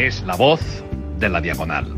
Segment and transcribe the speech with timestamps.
[0.00, 0.62] Es la voz
[1.18, 1.94] de la diagonal.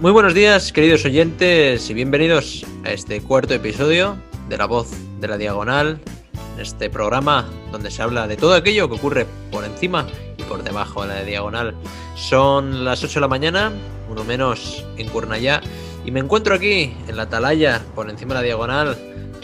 [0.00, 4.16] Muy buenos días, queridos oyentes, y bienvenidos a este cuarto episodio
[4.48, 5.98] de La Voz de la Diagonal,
[6.60, 10.06] este programa donde se habla de todo aquello que ocurre por encima
[10.38, 11.74] y por debajo de la diagonal.
[12.14, 13.72] Son las 8 de la mañana,
[14.08, 15.60] uno menos en Curnayá,
[16.04, 18.96] y me encuentro aquí, en la atalaya, por encima de la diagonal,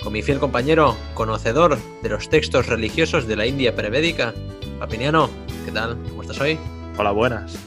[0.02, 4.34] con mi fiel compañero, conocedor de los textos religiosos de la India prevédica,
[4.78, 5.28] Papiniano.
[5.64, 5.98] ¿Qué tal?
[6.08, 6.58] ¿Cómo estás hoy?
[6.96, 7.58] Hola, buenas.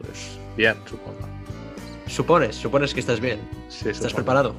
[0.00, 1.18] Pues bien, supongo.
[2.06, 3.40] Supones, supones que estás bien.
[3.68, 4.14] Sí, ¿Estás supongo.
[4.16, 4.54] preparado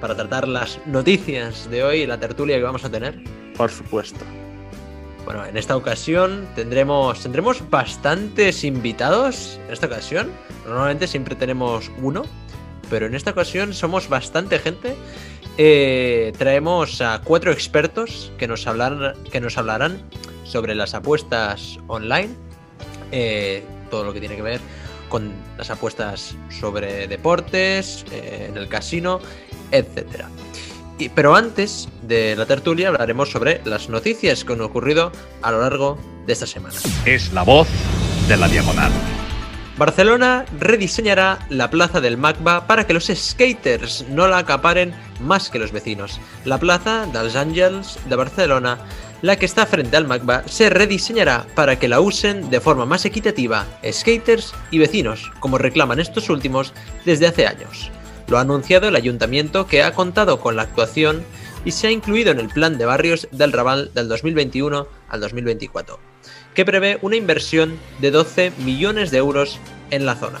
[0.00, 3.22] para tratar las noticias de hoy, la tertulia que vamos a tener?
[3.56, 4.24] Por supuesto.
[5.24, 9.58] Bueno, en esta ocasión tendremos, tendremos bastantes invitados.
[9.66, 10.30] En esta ocasión,
[10.66, 12.24] normalmente siempre tenemos uno,
[12.90, 14.94] pero en esta ocasión somos bastante gente.
[15.56, 18.66] Eh, traemos a cuatro expertos que nos
[19.32, 20.02] que nos hablarán
[20.44, 22.30] sobre las apuestas online,
[23.10, 24.60] eh, todo lo que tiene que ver
[25.08, 29.20] con las apuestas sobre deportes, eh, en el casino.
[30.98, 35.60] Y- pero antes de la tertulia hablaremos sobre las noticias que han ocurrido a lo
[35.60, 36.74] largo de esta semana.
[37.04, 37.68] Es la voz
[38.28, 38.92] de la diagonal.
[39.78, 45.60] Barcelona rediseñará la plaza del MACBA para que los skaters no la acaparen más que
[45.60, 46.20] los vecinos.
[46.44, 48.78] La plaza dels Àngels de Barcelona,
[49.22, 53.04] la que está frente al MACBA, se rediseñará para que la usen de forma más
[53.04, 56.72] equitativa skaters y vecinos, como reclaman estos últimos
[57.04, 57.92] desde hace años.
[58.26, 61.22] Lo ha anunciado el ayuntamiento que ha contado con la actuación
[61.64, 66.07] y se ha incluido en el plan de barrios del Raval del 2021 al 2024
[66.54, 69.58] que prevé una inversión de 12 millones de euros
[69.90, 70.38] en la zona.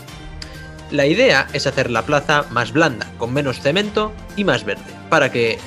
[0.90, 5.30] La idea es hacer la plaza más blanda, con menos cemento y más verde, para
[5.30, 5.58] que,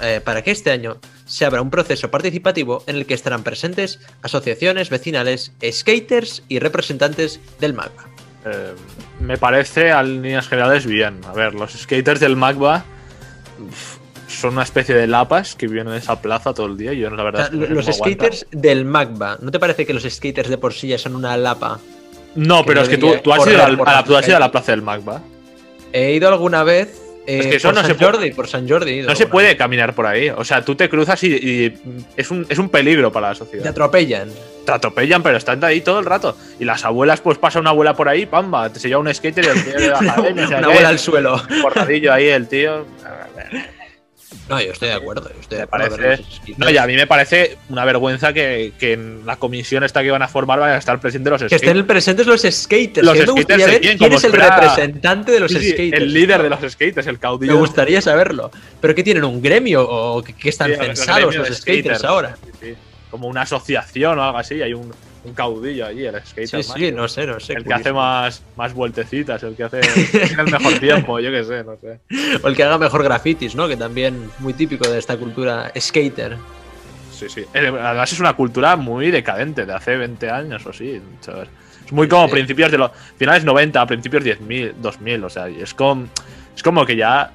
[0.00, 4.00] eh, para que este año se abra un proceso participativo en el que estarán presentes
[4.22, 8.08] asociaciones vecinales, skaters y representantes del MAGA.
[8.46, 8.74] Eh,
[9.20, 11.20] me parece, a líneas generales, bien.
[11.26, 12.84] A ver, los skaters del MACBA
[14.40, 16.92] son una especie de lapas que viven en esa plaza todo el día.
[16.92, 18.04] Y yo, la O verdad, sea, es que no los aguanta.
[18.26, 21.36] skaters del MAGBA, ¿no te parece que los skaters de por sí ya son una
[21.36, 21.78] lapa?
[22.34, 24.40] No, pero es que tú, tú has ido, al- a la, tú has ido a
[24.40, 25.20] la plaza del MACBA.
[25.92, 26.96] He ido alguna vez
[27.26, 29.02] eh, Es que eso por no San se Jordi, por San Jordi.
[29.02, 29.56] No se puede vez.
[29.56, 30.30] caminar por ahí.
[30.30, 31.74] O sea, tú te cruzas y, y
[32.16, 33.66] es, un, es un peligro para la Te sociedad.
[33.66, 34.28] atropellan.
[34.64, 36.36] Te atropellan, pero están ahí todo el rato.
[36.60, 39.48] Y las abuelas, pues pasa una abuela por ahí, pamba, se lleva un skater y
[39.48, 39.98] el tío de la
[40.58, 41.42] Una, abuela al suelo.
[41.62, 42.86] Cortadillo ahí el tío.
[44.48, 45.28] No, yo estoy de acuerdo.
[45.32, 46.58] Yo estoy de Me acuerdo parece- skaters.
[46.58, 50.10] No, y a mí me parece una vergüenza que, que en la comisión esta que
[50.10, 51.86] van a formar vayan a estar presentes los Que estén skaters.
[51.86, 53.04] presentes los skaters.
[53.06, 56.02] Los me skaters gustaría ver quién es el representante de los Sí, sí, skaters.
[56.02, 57.56] el líder de los skaters, el Me caudillo.
[57.58, 58.50] gustaría saberlo.
[58.80, 59.24] ¿Pero qué tienen?
[59.24, 59.88] ¿Un gremio?
[59.88, 62.36] ¿O qué, están Sí, gremio los skaters, ahora?
[63.10, 64.62] Como una asociación o algo así.
[64.62, 64.92] Hay un,
[65.24, 66.64] un caudillo allí, el skater.
[66.64, 67.54] Sí, sí, no sé, no sé.
[67.54, 71.64] El que hace más, más vueltecitas, el que hace el mejor tiempo, yo qué sé,
[71.64, 72.00] no sé.
[72.42, 73.68] O el que haga mejor grafitis, ¿no?
[73.68, 76.36] Que también muy típico de esta cultura skater.
[77.12, 77.44] Sí, sí.
[77.52, 81.02] Eh, Además es una cultura muy decadente, de hace 20 años o sí.
[81.84, 86.06] Es muy como principios de los finales 90, principios 10.000, 2000, o sea, es como,
[86.56, 87.32] es como que ya...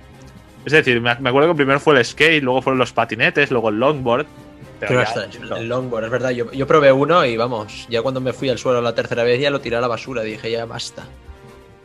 [0.65, 3.79] Es decir, me acuerdo que primero fue el skate, luego fueron los patinetes, luego el
[3.79, 4.25] longboard.
[4.79, 6.29] Pero, Pero ya hasta el longboard, es verdad.
[6.31, 9.39] Yo, yo probé uno y vamos, ya cuando me fui al suelo la tercera vez
[9.39, 10.21] ya lo tiré a la basura.
[10.21, 11.03] Dije, ya basta.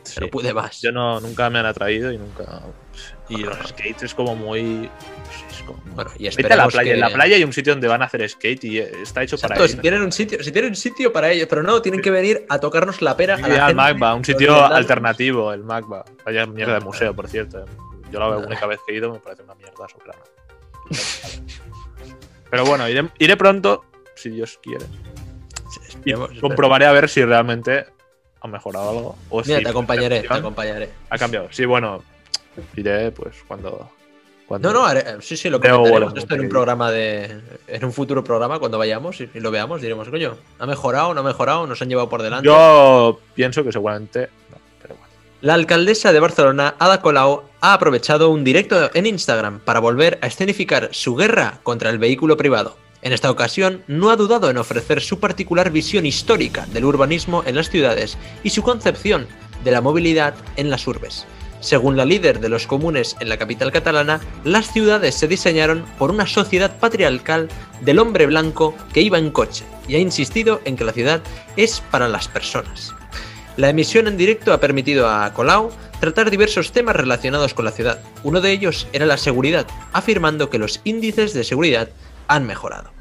[0.02, 0.20] sí.
[0.20, 0.80] No pude más.
[0.80, 2.62] Yo no, nunca me han atraído y nunca...
[3.28, 4.90] Y los skates es como muy...
[5.50, 6.90] es como- Bueno, y Vete a la playa.
[6.90, 9.22] que- En la playa hay un sitio donde van a hacer skate y eh, está
[9.22, 9.76] hecho para Exacto, eso.
[9.76, 12.44] si tienen un sitio, si tienen un sitio para ellos, pero no, tienen que venir
[12.48, 16.04] a tocarnos la pera a la al gente, Magba, un sitio alternativo, el Magba.
[16.24, 17.64] Vaya mierda de museo, por cierto.
[18.10, 20.24] Yo la única vez que he ido me parece una mierda soprano.
[22.50, 23.84] Pero bueno, iré, iré pronto,
[24.14, 24.84] si Dios quiere.
[26.04, 27.86] Y comprobaré a ver si realmente
[28.40, 29.16] ha mejorado algo.
[29.28, 30.90] O Mira, si te acompañaré, te acompañaré.
[31.10, 31.48] Ha cambiado.
[31.50, 32.02] Sí, bueno,
[32.76, 33.88] iré pues cuando.
[34.46, 37.40] cuando No, no, haré- sí, sí, lo comentaremos esto en un programa de.
[37.68, 41.14] En un futuro programa, cuando vayamos y, y lo veamos, diremos, coño, ¿ha mejorado?
[41.14, 41.66] ¿No ha mejorado?
[41.66, 42.46] ¿Nos han llevado por delante?
[42.46, 44.30] Yo pienso que seguramente.
[45.42, 50.26] La alcaldesa de Barcelona, Ada Colau, ha aprovechado un directo en Instagram para volver a
[50.26, 52.76] escenificar su guerra contra el vehículo privado.
[53.00, 57.54] En esta ocasión, no ha dudado en ofrecer su particular visión histórica del urbanismo en
[57.54, 59.26] las ciudades y su concepción
[59.64, 61.24] de la movilidad en las urbes.
[61.60, 66.10] Según la líder de los comunes en la capital catalana, las ciudades se diseñaron por
[66.10, 67.48] una sociedad patriarcal
[67.80, 71.22] del hombre blanco que iba en coche y ha insistido en que la ciudad
[71.56, 72.94] es para las personas.
[73.56, 75.70] La emisión en directo ha permitido a Colau
[76.00, 77.98] tratar diversos temas relacionados con la ciudad.
[78.24, 81.88] Uno de ellos era la seguridad, afirmando que los índices de seguridad
[82.28, 82.92] han mejorado.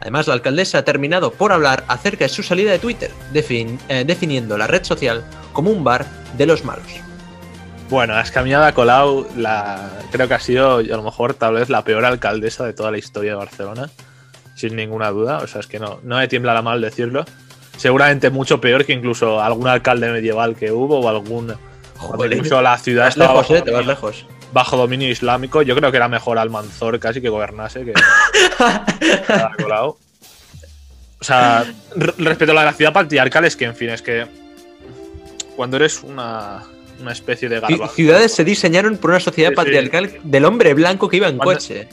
[0.00, 4.56] Además, la alcaldesa ha terminado por hablar acerca de su salida de Twitter, eh, definiendo
[4.56, 6.06] la red social como un bar
[6.36, 6.86] de los malos.
[7.90, 11.34] Bueno, es que a mí Ada Colau la, creo que ha sido, a lo mejor,
[11.34, 13.90] tal vez la peor alcaldesa de toda la historia de Barcelona,
[14.54, 15.38] sin ninguna duda.
[15.38, 17.24] O sea, es que no, no me tiembla la mal decirlo.
[17.78, 21.54] Seguramente mucho peor que incluso algún alcalde medieval que hubo o algún.
[21.96, 24.26] Joder, incluso la ciudad Vas estaba lejos, bajo, eh, te vas dominio, lejos.
[24.52, 25.62] bajo dominio islámico.
[25.62, 27.94] Yo creo que era mejor Almanzor casi que gobernase que.
[31.20, 31.64] O sea,
[31.96, 34.26] re- respecto a la ciudad patriarcal, es que, en fin, es que
[35.56, 36.62] cuando eres una,
[37.00, 39.56] una especie de Ci- garba, Ciudades se diseñaron por una sociedad Sí, sí.
[39.56, 41.88] patriarcal del hombre blanco que iba en Cuando- coche.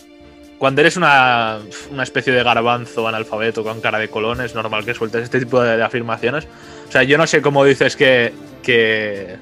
[0.57, 1.60] Cuando eres una,
[1.92, 5.62] una especie de garbanzo analfabeto con cara de colón, es normal que sueltes este tipo
[5.62, 6.48] de, de afirmaciones.
[6.88, 9.36] O sea, yo no sé cómo dices que, que,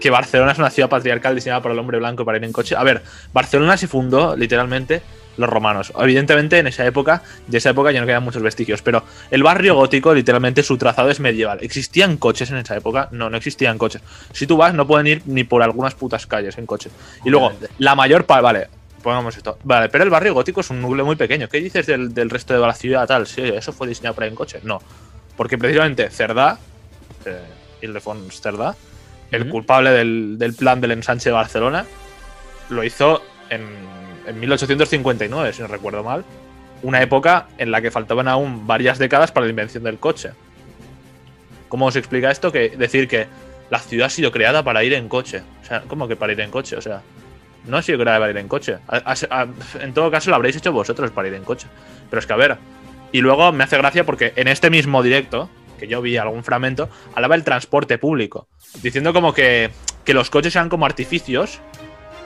[0.00, 2.76] que Barcelona es una ciudad patriarcal diseñada por el hombre blanco para ir en coche.
[2.76, 3.02] A ver,
[3.32, 5.02] Barcelona se fundó literalmente
[5.36, 5.92] los romanos.
[5.98, 9.74] Evidentemente, en esa época, de esa época ya no quedan muchos vestigios, pero el barrio
[9.74, 11.58] gótico, literalmente, su trazado es medieval.
[11.62, 13.08] ¿Existían coches en esa época?
[13.10, 14.02] No, no existían coches.
[14.32, 16.90] Si tú vas, no pueden ir ni por algunas putas calles en coche.
[17.24, 18.44] Y luego, la mayor parte.
[18.44, 18.68] Vale,
[19.04, 19.58] pongamos esto.
[19.62, 21.48] Vale, pero el barrio gótico es un núcleo muy pequeño.
[21.48, 23.26] ¿Qué dices del, del resto de la ciudad tal?
[23.28, 24.60] Sí, eso fue diseñado para ir en coche.
[24.64, 24.80] No.
[25.36, 26.58] Porque precisamente Cerdá,
[27.24, 27.38] eh,
[27.82, 28.74] Ildefons Cerdá,
[29.30, 31.84] el culpable del, del plan del ensanche de Barcelona,
[32.70, 33.62] lo hizo en,
[34.26, 36.24] en 1859, si no recuerdo mal.
[36.82, 40.30] Una época en la que faltaban aún varias décadas para la invención del coche.
[41.68, 42.52] ¿Cómo se explica esto?
[42.52, 43.26] Que decir que
[43.70, 45.42] la ciudad ha sido creada para ir en coche.
[45.62, 46.76] O sea, ¿cómo que para ir en coche?
[46.76, 47.02] O sea,
[47.66, 48.78] no ha sido para ir en coche.
[48.88, 49.46] Ha-
[49.80, 51.66] en todo caso, lo habréis hecho vosotros para ir en coche.
[52.10, 52.56] Pero es que, a ver.
[53.12, 56.88] Y luego me hace gracia porque en este mismo directo, que yo vi algún fragmento,
[57.14, 58.48] hablaba del transporte público.
[58.82, 59.70] Diciendo como que,
[60.04, 61.60] que los coches sean como artificios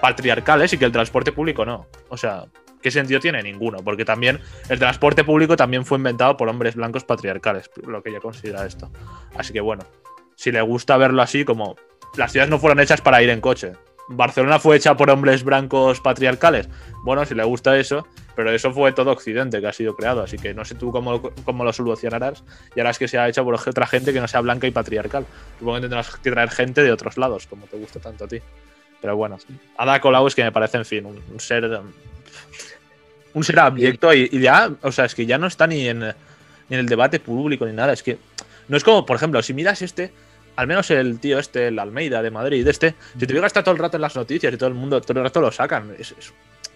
[0.00, 1.87] patriarcales y que el transporte público no.
[2.08, 2.44] O sea,
[2.82, 3.43] ¿qué sentido tiene?
[3.43, 3.79] Ninguno.
[3.84, 8.20] Porque también el transporte público también fue inventado por hombres blancos patriarcales, lo que yo
[8.20, 8.91] considero esto.
[9.37, 9.84] Así que bueno,
[10.37, 11.76] si le gusta verlo así, como
[12.17, 13.73] las ciudades no fueron hechas para ir en coche.
[14.08, 16.69] Barcelona fue hecha por hombres blancos patriarcales.
[17.05, 20.38] Bueno, si le gusta eso, pero eso fue todo Occidente que ha sido creado, así
[20.38, 22.43] que no sé tú cómo, cómo lo solucionarás
[22.75, 25.26] y harás que sea hecha por otra gente que no sea blanca y patriarcal.
[25.58, 28.40] Supongo que tendrás que traer gente de otros lados, como te gusta tanto a ti.
[29.00, 29.38] Pero bueno,
[29.76, 31.81] Ada Colau es que me parece, en fin, un, ser.
[33.34, 36.00] Un ser abyecto y, y ya, o sea, es que ya no está ni en,
[36.00, 37.93] ni en el debate público ni nada.
[37.93, 38.19] Es que
[38.69, 40.12] no es como, por ejemplo, si miras este,
[40.58, 43.81] al menos el tío este, el Almeida de Madrid, este, si te está todo el
[43.81, 46.32] rato en las noticias y todo el mundo, todo el rato lo sacan, es- es-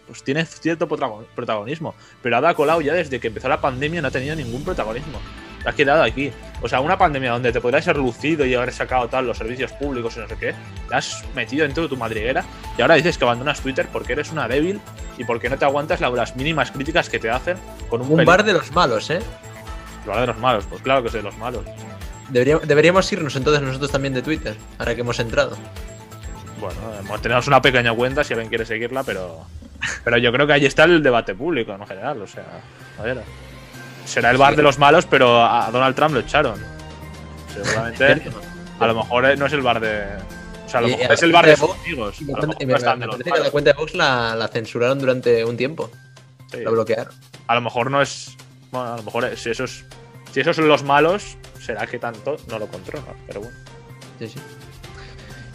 [0.07, 1.95] pues tiene cierto protagon- protagonismo.
[2.23, 5.21] Pero Ada Colau ya desde que empezó la pandemia no ha tenido ningún protagonismo.
[5.63, 6.31] Te has quedado aquí.
[6.61, 9.73] O sea, una pandemia donde te podrías ser lucido y haber sacado tal los servicios
[9.73, 10.55] públicos y no sé qué,
[10.89, 12.45] te has metido dentro de tu madriguera
[12.79, 14.81] y ahora dices que abandonas Twitter porque eres una débil
[15.19, 17.57] y porque no te aguantas la- las mínimas críticas que te hacen
[17.89, 19.19] con un, Un bar de los malos, ¿eh?
[20.05, 21.65] El bar de los malos, pues claro que es de los malos.
[22.33, 25.57] Debería- deberíamos irnos entonces nosotros también de Twitter, ahora que hemos entrado.
[26.59, 29.45] Bueno, tenemos una pequeña cuenta si alguien quiere seguirla, pero.
[30.05, 32.23] Pero yo creo que ahí está el debate público en general.
[32.23, 32.45] O sea,
[32.99, 33.21] a ver.
[34.05, 36.61] Será el bar de los malos, pero a Donald Trump lo echaron.
[37.53, 38.23] Seguramente.
[38.81, 40.03] a lo mejor eh, no es el bar de.
[40.67, 42.21] O sea, a lo mejor y es el bar de de sus amigos.
[42.21, 45.57] Y me, parece- me- me que la cuenta de Vox la, la censuraron durante un
[45.57, 45.91] tiempo.
[46.51, 46.59] Sí.
[46.63, 47.13] La bloquearon.
[47.49, 48.37] A lo mejor no es.
[48.71, 49.85] Bueno, a lo mejor es- si esos,
[50.33, 53.15] si esos son los malos, será que tanto no lo controlan.
[53.27, 53.57] Pero bueno.
[54.19, 54.39] Sí, sí.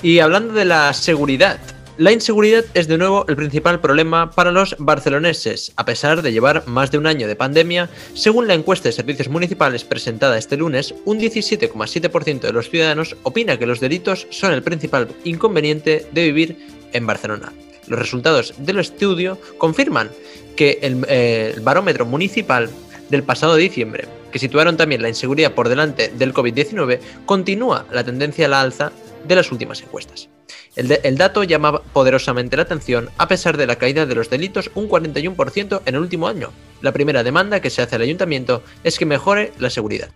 [0.02, 1.60] Y hablando de la seguridad,
[1.98, 6.68] la inseguridad es de nuevo el principal problema para los barceloneses, a pesar de llevar
[6.68, 7.90] más de un año de pandemia.
[8.14, 13.58] Según la encuesta de servicios municipales presentada este lunes, un 17,7% de los ciudadanos opina
[13.58, 17.52] que los delitos son el principal inconveniente de vivir en Barcelona.
[17.88, 20.12] Los resultados del estudio confirman
[20.56, 22.70] que el, eh, el barómetro municipal
[23.10, 28.46] del pasado diciembre, que situaron también la inseguridad por delante del COVID-19, continúa la tendencia
[28.46, 28.92] a la alza
[29.28, 30.30] de las últimas encuestas.
[30.76, 34.88] El, dato llama poderosamente la atención a pesar de la caída de los delitos un
[34.88, 36.52] 41% en el último año.
[36.84, 40.10] La primera demanda que se hace al ayuntamiento es que mejore la seguridad.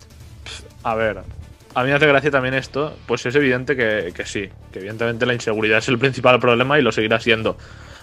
[0.84, 1.24] A ver,
[1.74, 5.26] a mí me hace gracia también esto, pues es evidente que, que sí, que evidentemente
[5.26, 7.58] la inseguridad es el principal problema y lo seguirá siendo.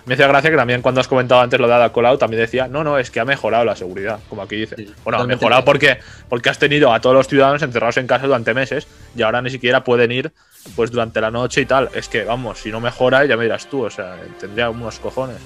[0.08, 2.66] Me hace gracia que también cuando has comentado antes lo de Ada Colau también decía,
[2.66, 4.74] no, no, es que ha mejorado la seguridad, como aquí dice.
[4.74, 5.98] Sí, bueno, ha mejorado porque,
[6.30, 9.50] porque has tenido a todos los ciudadanos encerrados en casa durante meses y ahora ni
[9.50, 10.32] siquiera pueden ir
[10.74, 11.90] pues durante la noche y tal.
[11.92, 15.36] Es que, vamos, si no mejora, ya me dirás tú, o sea, tendría unos cojones.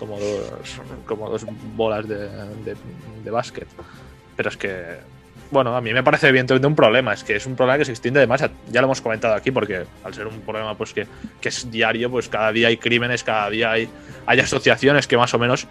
[0.00, 2.76] Como dos, como dos bolas de, de,
[3.22, 3.68] de básquet.
[4.36, 4.98] Pero es que
[5.50, 7.12] bueno, a mí me parece evidentemente un problema.
[7.12, 9.84] Es que es un problema que se extiende además, ya lo hemos comentado aquí, porque
[10.04, 11.06] al ser un problema pues que,
[11.40, 13.88] que es diario, pues cada día hay crímenes, cada día hay,
[14.26, 15.66] hay asociaciones que más o menos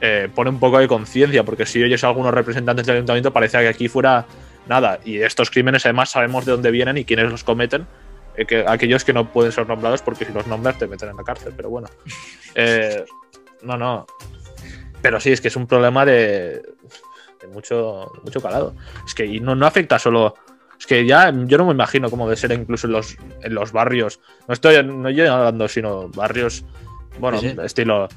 [0.00, 3.58] eh, pone un poco de conciencia, porque si oyes a algunos representantes del ayuntamiento parece
[3.58, 4.26] que aquí fuera
[4.68, 5.00] nada.
[5.04, 7.86] Y estos crímenes además sabemos de dónde vienen y quiénes los cometen.
[8.36, 11.16] eh, que, aquellos que no pueden ser nombrados porque si los nombras te meten en
[11.16, 11.88] la cárcel, pero bueno.
[12.54, 13.04] Eh,
[13.62, 14.06] no, no.
[15.00, 16.60] Pero sí, es que es un problema de,
[17.40, 18.74] de mucho, de mucho calado.
[19.06, 20.34] Es que y no, no afecta solo.
[20.78, 23.72] Es que ya yo no me imagino cómo de ser incluso en los, en los
[23.72, 24.20] barrios.
[24.46, 26.64] No estoy no yo hablando, sino barrios,
[27.18, 27.56] bueno, Sí, sí.
[27.64, 28.08] estilo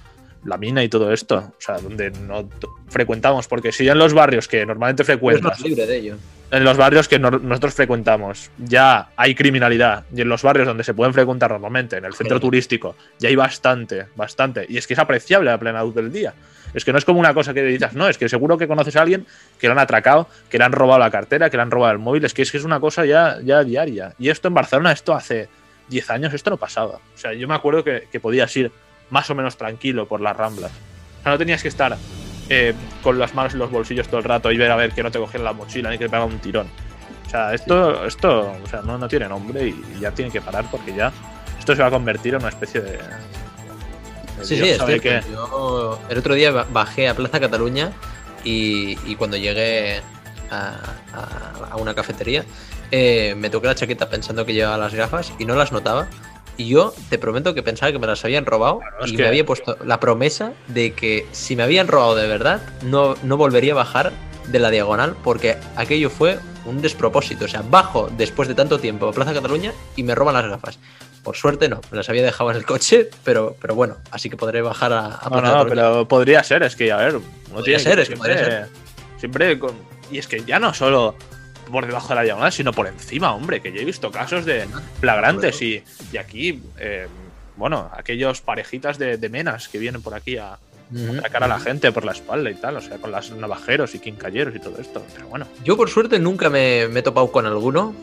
[0.46, 1.38] la mina y todo esto.
[1.38, 2.48] O sea, donde no
[2.88, 3.48] frecuentamos.
[3.48, 6.16] Porque si ya en los barrios que normalmente frecuentas, más libre de ello.
[6.52, 10.94] en los barrios que nosotros frecuentamos ya hay criminalidad y en los barrios donde se
[10.94, 12.42] pueden frecuentar normalmente, en el centro Sí.
[12.42, 14.66] turístico, ya hay bastante, bastante.
[14.70, 16.34] Y es que es apreciable a plena luz del día.
[16.74, 18.96] Es que no es como una cosa que dices, no, es que seguro que conoces
[18.96, 19.26] a alguien
[19.60, 22.00] que le han atracado, que le han robado la cartera, que le han robado el
[22.00, 22.26] móvil.
[22.26, 24.14] Es que es, que es una cosa ya, ya diaria.
[24.18, 25.50] Y esto en Barcelona, esto hace
[25.90, 27.00] 10 años, esto no pasaba.
[27.14, 28.72] O sea, yo me acuerdo que, que podías ir
[29.10, 30.72] más o menos tranquilo por las ramblas.
[31.20, 31.98] O sea, no tenías que estar
[32.50, 35.04] eh, con las manos en los bolsillos todo el rato y ver a ver que
[35.04, 36.68] no te cogen la mochila ni que te pega un tirón.
[37.26, 40.66] O sea, esto, esto o sea, no, no tiene nombre y ya tiene que parar
[40.70, 41.14] porque ya
[41.58, 43.00] esto se va a convertir en una especie de.
[44.42, 45.28] Sí, sí, es cierto.
[45.32, 47.92] Yo el otro día ba- bajé a Plaza Cataluña
[48.44, 50.02] y, y cuando llegué
[50.50, 50.76] a,
[51.14, 52.44] a- a una cafetería
[52.92, 56.08] eh, me toqué la chaqueta pensando que llevaba las gafas y no las notaba.
[56.58, 59.28] Y yo te prometo que pensaba que me las habían robado Claro, y que- me
[59.30, 63.72] había puesto la promesa de que si me habían robado de verdad no, no volvería
[63.74, 64.12] a bajar
[64.48, 67.46] de la diagonal porque aquello fue un despropósito.
[67.46, 70.78] O sea, bajo después de tanto tiempo a Plaza Cataluña y me roban las gafas.
[71.24, 74.38] Por suerte no, me las había dejado en el coche, pero, pero bueno, así que
[74.38, 77.22] podré bajar a, a No, no, pero podría ser, es que, a ver, no
[77.54, 78.70] Podría tiene ser, es que siempre, podría
[79.20, 79.76] siempre con.
[80.12, 81.16] Y es que ya no solo
[81.72, 84.68] por debajo de la diagonal, sino por encima, hombre, que yo he visto casos de
[85.00, 87.08] flagrantes y, y aquí, eh,
[87.56, 90.58] bueno, aquellos parejitas de, de menas que vienen por aquí a
[91.20, 94.00] atacar a la gente por la espalda y tal, o sea, con las navajeros y
[94.00, 95.48] quincalleros y todo esto, pero bueno.
[95.64, 97.96] Yo por suerte nunca me, me he topado con alguno,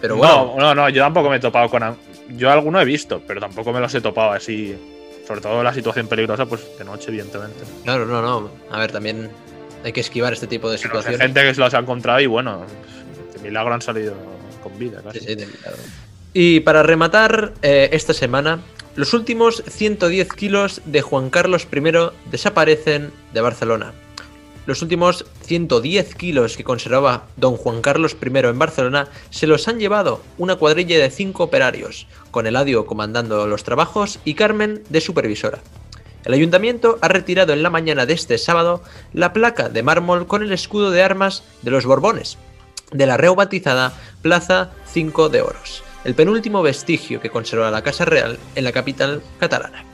[0.00, 1.82] pero bueno, No, no, no, yo tampoco me he topado con.
[2.30, 4.76] Yo alguno he visto, pero tampoco me los he topado así.
[5.26, 7.64] Sobre todo la situación peligrosa, pues de noche, evidentemente.
[7.82, 8.50] claro, no, no.
[8.70, 9.28] A ver, también
[9.84, 11.20] hay que esquivar este tipo de Pero hay situaciones.
[11.20, 12.64] gente que se los ha encontrado y bueno,
[13.34, 14.14] de milagro han salido
[14.62, 15.18] con vida, casi.
[15.20, 15.82] Sí, sí, de milagro.
[16.32, 18.60] Y para rematar eh, esta semana,
[18.94, 23.92] los últimos 110 kilos de Juan Carlos I desaparecen de Barcelona.
[24.66, 29.78] Los últimos 110 kilos que conservaba don Juan Carlos I en Barcelona se los han
[29.78, 35.60] llevado una cuadrilla de cinco operarios, con Eladio comandando los trabajos y Carmen de supervisora.
[36.24, 38.82] El ayuntamiento ha retirado en la mañana de este sábado
[39.12, 42.36] la placa de mármol con el escudo de armas de los Borbones,
[42.90, 43.92] de la rebatizada
[44.22, 49.22] Plaza 5 de Oros, el penúltimo vestigio que conserva la Casa Real en la capital
[49.38, 49.84] catalana.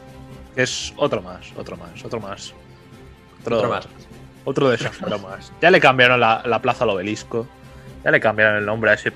[0.57, 2.55] Es otro más, otro más, otro más.
[3.43, 3.89] Otro, Otro más.
[4.45, 5.53] Otro de esos bromas.
[5.61, 7.47] Ya le cambiaron la, la plaza al obelisco.
[8.05, 9.13] Ya le cambiaron el nombre a ese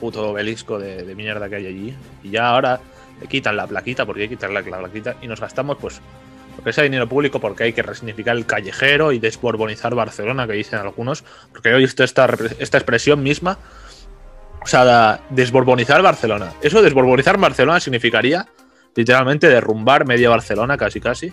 [0.00, 1.94] puto obelisco de, de mierda que hay allí.
[2.22, 2.80] Y ya ahora
[3.20, 5.16] le quitan la plaquita, porque hay que quitarle la plaquita.
[5.22, 6.00] Y nos gastamos, pues,
[6.54, 10.78] porque ese dinero público, porque hay que resignificar el callejero y desborbonizar Barcelona, que dicen
[10.78, 11.24] algunos.
[11.52, 12.28] Porque he visto esta,
[12.58, 13.58] esta expresión misma.
[14.62, 16.52] O sea, desborbonizar Barcelona.
[16.60, 18.46] Eso, desborbonizar Barcelona, significaría
[18.96, 21.32] literalmente derrumbar media Barcelona, casi casi,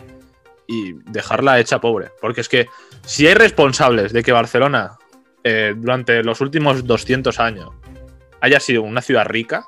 [0.68, 2.10] y dejarla hecha pobre.
[2.22, 2.68] Porque es que
[3.06, 4.98] si hay responsables de que Barcelona
[5.44, 7.70] eh, durante los últimos 200 años
[8.42, 9.66] haya sido una ciudad rica,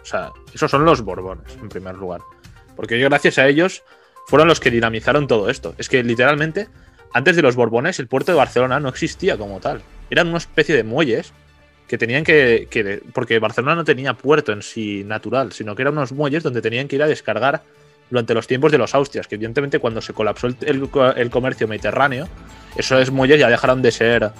[0.00, 2.20] o sea, esos son los Borbones, en primer lugar.
[2.76, 3.82] Porque gracias a ellos
[4.26, 5.74] fueron los que dinamizaron todo esto.
[5.78, 6.68] Es que literalmente,
[7.12, 9.82] antes de los Borbones, el puerto de Barcelona no existía como tal.
[10.10, 11.32] Eran una especie de muelles
[11.88, 15.96] que tenían que, que- Porque Barcelona no tenía puerto en sí natural, sino que eran
[15.96, 17.62] unos muelles donde tenían que ir a descargar
[18.12, 21.66] durante los tiempos de los Austrias, que evidentemente cuando se colapsó el, el el comercio
[21.66, 22.28] mediterráneo,
[22.76, 24.30] esos muelles ya dejaron de ser.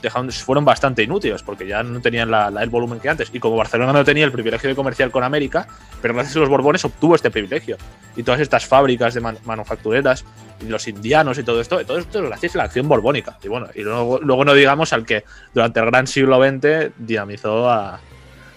[0.00, 3.30] Dejaron, fueron bastante inútiles porque ya no tenían la- la- el volumen que antes.
[3.32, 5.66] Y como Barcelona no tenía el privilegio de comerciar con América,
[6.00, 7.76] pero gracias a los Borbones obtuvo este privilegio.
[8.16, 10.24] Y todas estas fábricas de man- manufactureras,
[10.60, 13.38] y los indianos y todo esto, todo esto es gracias a la acción borbónica.
[13.42, 17.68] Y bueno, y luego, luego no digamos al que durante el gran siglo XX dinamizó
[17.68, 17.98] a,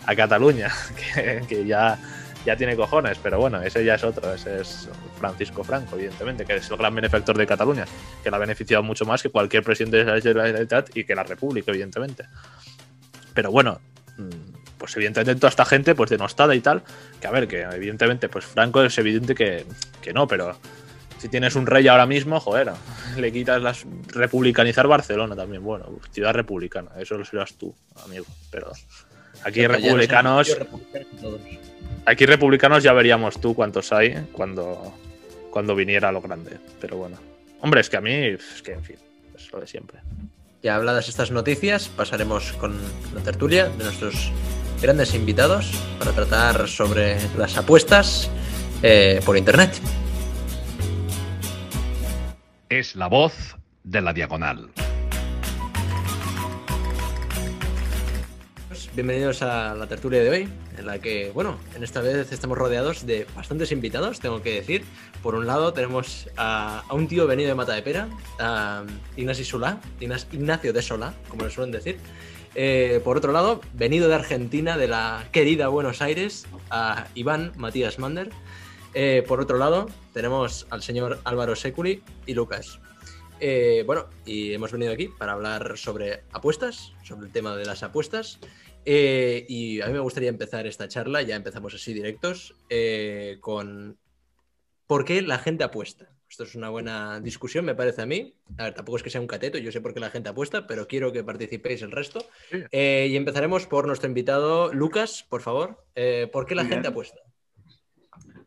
[0.05, 0.71] a Cataluña,
[1.15, 1.97] que, que ya,
[2.45, 6.55] ya tiene cojones, pero bueno, ese ya es otro, ese es Francisco Franco, evidentemente, que
[6.55, 7.85] es el gran benefactor de Cataluña,
[8.23, 11.23] que la ha beneficiado mucho más que cualquier presidente de la Generalitat y que la
[11.23, 12.25] República, evidentemente.
[13.33, 13.79] Pero bueno,
[14.17, 16.81] mm, pues evidentemente toda esta gente, pues denostada y tal,
[17.19, 19.65] que a ver, que evidentemente, pues Franco es evidente que,
[20.01, 20.57] que no, pero
[21.19, 22.71] Si tienes un rey ahora mismo, joder,
[23.17, 23.85] le quitas las.
[24.07, 25.63] Republicanizar Barcelona también.
[25.63, 28.25] Bueno, ciudad republicana, eso lo serás tú, amigo.
[28.49, 28.71] Pero
[29.43, 30.57] aquí Pero republicanos.
[32.05, 34.93] Aquí republicanos ya veríamos tú cuántos hay cuando,
[35.51, 36.57] cuando viniera a lo grande.
[36.79, 37.17] Pero bueno.
[37.61, 38.97] Hombre, es que a mí, es que en fin,
[39.35, 39.99] es lo de siempre.
[40.63, 42.77] Ya habladas estas noticias, pasaremos con
[43.13, 44.31] la tertulia de nuestros
[44.81, 48.29] grandes invitados para tratar sobre las apuestas
[48.81, 49.71] eh, por internet.
[52.69, 54.69] Es la voz de la diagonal.
[58.93, 63.05] Bienvenidos a la tertulia de hoy, en la que, bueno, en esta vez estamos rodeados
[63.05, 64.83] de bastantes invitados, tengo que decir.
[65.23, 68.83] Por un lado tenemos a, un tío venido de Mata de Pera, a
[69.15, 69.45] Ignacio
[70.01, 71.99] Ignacio de Solá, como le suelen decir.
[72.53, 77.97] Eh, por otro lado, venido de Argentina, de la querida Buenos Aires, a Iván Matías
[77.97, 78.29] Mander.
[78.93, 82.81] Eh, por otro lado, tenemos al señor Álvaro Seculi y Lucas.
[83.43, 87.81] Eh, bueno, y hemos venido aquí para hablar sobre apuestas, sobre el tema de las
[87.83, 88.39] apuestas.
[88.85, 93.97] Eh, y a mí me gustaría empezar esta charla, ya empezamos así directos, eh, con
[94.87, 96.09] por qué la gente apuesta.
[96.29, 98.33] Esto es una buena discusión, me parece a mí.
[98.57, 100.65] A ver, tampoco es que sea un cateto, yo sé por qué la gente apuesta,
[100.65, 102.25] pero quiero que participéis el resto.
[102.71, 105.83] Eh, y empezaremos por nuestro invitado Lucas, por favor.
[105.93, 106.75] Eh, ¿Por qué la Bien.
[106.75, 107.19] gente apuesta?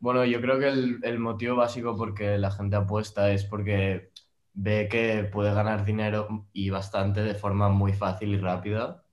[0.00, 4.10] Bueno, yo creo que el, el motivo básico por que la gente apuesta es porque
[4.54, 9.03] ve que puede ganar dinero y bastante de forma muy fácil y rápida.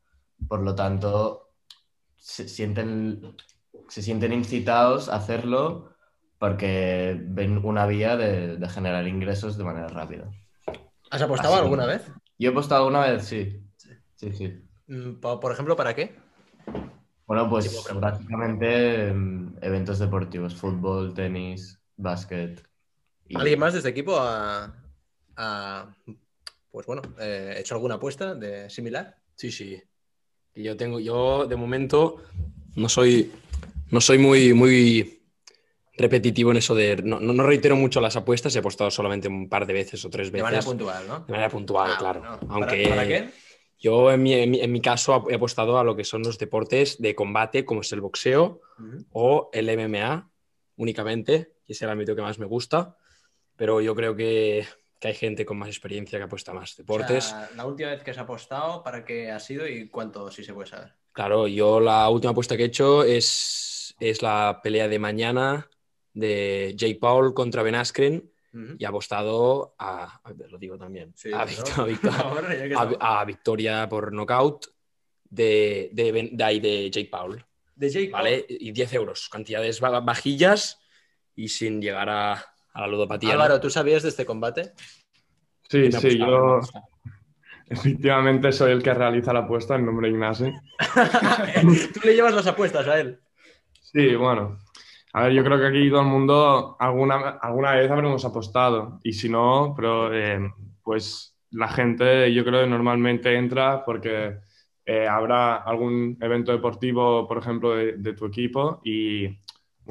[0.47, 1.49] Por lo tanto,
[2.17, 3.35] se sienten,
[3.87, 5.93] se sienten incitados a hacerlo
[6.37, 10.29] porque ven una vía de, de generar ingresos de manera rápida.
[11.09, 11.63] ¿Has apostado Así.
[11.63, 12.07] alguna vez?
[12.39, 13.61] Yo he apostado alguna vez, sí.
[14.15, 14.53] Sí, sí.
[14.87, 16.15] Mm, po- Por ejemplo, ¿para qué?
[17.27, 18.09] Bueno, pues pregunta.
[18.11, 22.61] básicamente mm, eventos deportivos, fútbol, tenis, básquet.
[23.27, 24.75] y- ¿Alguien más de este equipo ha,
[25.37, 25.95] ha,
[26.71, 29.17] pues bueno, eh, hecho alguna apuesta de similar?
[29.35, 29.81] Sí, sí.
[30.55, 32.17] Yo tengo, yo de momento
[32.75, 33.31] no soy,
[33.89, 35.21] no soy muy, muy
[35.97, 36.97] repetitivo en eso de.
[36.97, 40.27] No, no reitero mucho las apuestas, he apostado solamente un par de veces o tres
[40.31, 40.43] De veces.
[40.43, 41.19] manera puntual, ¿no?
[41.21, 42.19] De manera puntual, Ah, claro.
[42.21, 42.39] bueno.
[42.39, 43.29] ¿Para- Aunque ¿Para, qué?
[43.79, 46.37] yo en mi, en, mi, en mi caso he apostado a lo que son los
[46.37, 48.61] deportes de combate, como es el boxeo
[49.11, 50.29] o el MMA
[50.77, 52.97] únicamente, que es el ámbito que más me gusta.
[53.55, 54.65] Pero yo creo que,
[55.01, 57.25] que hay gente con más experiencia que apuesta más deportes.
[57.25, 60.43] O sea, la última vez que has apostado, ¿para qué ha sido y cuánto, si
[60.43, 60.93] se puede saber?
[61.11, 65.67] Claro, yo la última apuesta que he hecho es, es la pelea de mañana
[66.13, 68.31] de Jake Paul contra Ben Askren
[68.77, 74.67] y he apostado a, lo digo también, Sí, a, victoria por knockout
[75.29, 77.43] de, de, Ben- de ahí de Jake Paul,
[77.75, 78.21] de Jake Paul.
[78.23, 78.45] ¿vale?
[78.47, 80.79] Y 10 euros, cantidades ba- bajillas
[81.35, 83.29] y sin llegar a, a la ludopatía.
[83.29, 83.33] ¿no?
[83.33, 84.73] Álvaro, ¿tú sabías de este combate?
[85.69, 86.59] Sí, sí, yo
[87.67, 90.51] efectivamente soy el que realiza la apuesta en nombre de Ignacio.
[91.93, 93.19] Tú le llevas las apuestas a él.
[93.79, 94.59] Sí, bueno.
[95.13, 98.99] A ver, yo creo que aquí todo el mundo alguna, alguna vez habremos apostado.
[99.03, 100.39] Y si no, pero eh,
[100.83, 104.39] pues la gente yo creo que normalmente entra porque
[104.85, 109.27] eh, habrá algún evento deportivo, por ejemplo, de, de tu equipo y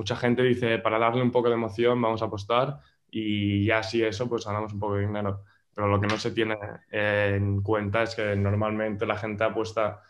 [0.00, 4.02] mucha gente dice, para darle un poco de emoción vamos a apostar y ya así
[4.02, 5.44] eso, pues ganamos un poco de dinero.
[5.74, 6.56] Pero lo que no se tiene
[6.90, 10.00] en cuenta es que normalmente la gente apuesta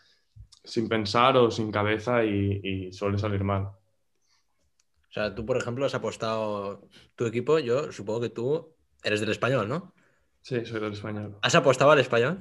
[0.63, 3.63] sin pensar o sin cabeza y, y suele salir mal.
[3.63, 7.59] O sea, tú, por ejemplo, has apostado tu equipo.
[7.59, 8.73] Yo supongo que tú
[9.03, 9.93] eres del español, ¿no?
[10.41, 11.37] Sí, soy del español.
[11.41, 12.39] ¿Has apostado al español?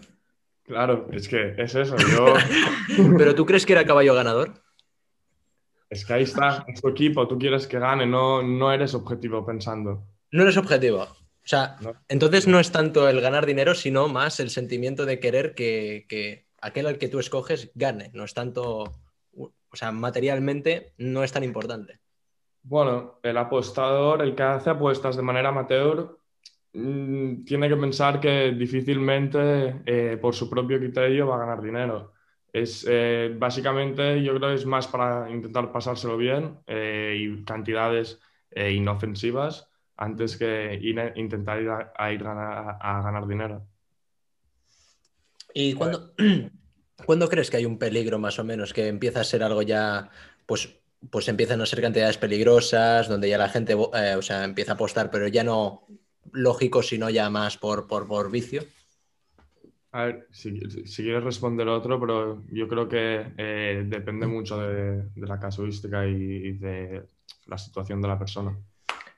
[0.62, 1.96] Claro, es que es eso.
[1.96, 2.34] Yo,
[3.18, 4.52] ¿Pero tú crees que era caballo ganador?
[5.90, 9.44] Es que ahí está, es tu equipo, tú quieres que gane, no, no eres objetivo
[9.44, 10.04] pensando.
[10.30, 11.02] No eres objetivo.
[11.02, 11.92] O sea, No.
[12.08, 16.46] entonces no es tanto el ganar dinero, sino más el sentimiento de querer que, que
[16.60, 18.10] aquel al que tú escoges gane.
[18.14, 18.84] No es tanto.
[19.36, 21.98] O sea, materialmente no es tan importante.
[22.62, 26.18] Bueno, el apostador, el que hace apuestas de manera amateur,
[26.72, 32.12] mm, tiene que pensar que difícilmente eh, por su propio criterio va a ganar dinero.
[32.52, 38.20] Es, eh, básicamente, yo creo que es más para intentar pasárselo bien eh, y cantidades
[38.50, 43.66] eh, inofensivas antes que a- intentar ir a, a ir gana- a ganar dinero.
[45.54, 46.12] ¿Y cuándo,
[47.06, 48.72] cuándo crees que hay un peligro más o menos?
[48.72, 50.10] Que empieza a ser algo ya,
[50.46, 50.76] pues,
[51.10, 55.10] pues empiezan a ser cantidades peligrosas, donde ya la gente o sea, empieza a apostar,
[55.10, 55.86] pero ya no
[56.32, 58.64] lógico, sino ya más por, por, por vicio.
[59.92, 65.02] A ver, si, si quieres responder otro, pero yo creo que eh, depende mucho de,
[65.14, 67.02] de la casuística y, y de
[67.46, 68.56] la situación de la persona.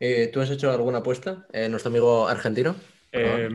[0.01, 1.47] Eh, ¿Tú has hecho alguna apuesta?
[1.53, 2.75] Eh, nuestro amigo argentino.
[3.13, 3.49] Eh,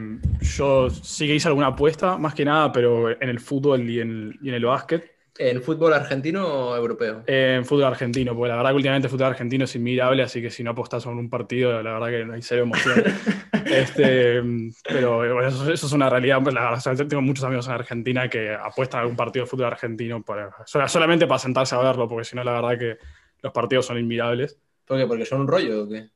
[0.58, 4.38] yo sí que hice alguna apuesta, más que nada, pero en el fútbol y en,
[4.42, 5.17] y en el básquet.
[5.40, 7.24] ¿En fútbol argentino o europeo?
[7.28, 10.50] En fútbol argentino, porque la verdad que últimamente el fútbol argentino es inmirable, así que
[10.50, 13.04] si no apostas en un partido, la verdad que no hay cero emoción.
[13.66, 14.42] este,
[14.84, 16.42] pero bueno, eso, eso es una realidad.
[16.42, 19.46] pues, la verdad, o sea, tengo muchos amigos en Argentina que apuestan a algún partido
[19.46, 22.80] de fútbol argentino para, sola- solamente para sentarse a verlo, porque si no, la verdad
[22.80, 22.98] que
[23.42, 24.58] los partidos son inmirables.
[24.86, 25.06] ¿Por qué?
[25.06, 26.10] ¿Porque son un rollo o qué?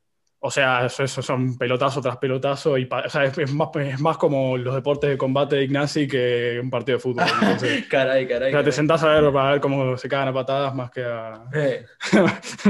[0.43, 2.75] O sea, eso, eso son pelotazo tras pelotazo.
[2.77, 6.08] Y o sea, es, es más, es más como los deportes de combate de Ignasi
[6.08, 7.25] que un partido de fútbol.
[7.41, 8.51] Entonces, Caray, o caray.
[8.51, 11.43] sea, te sentás a ver para ver cómo se cagan a patadas más que a.
[11.54, 11.86] Eh,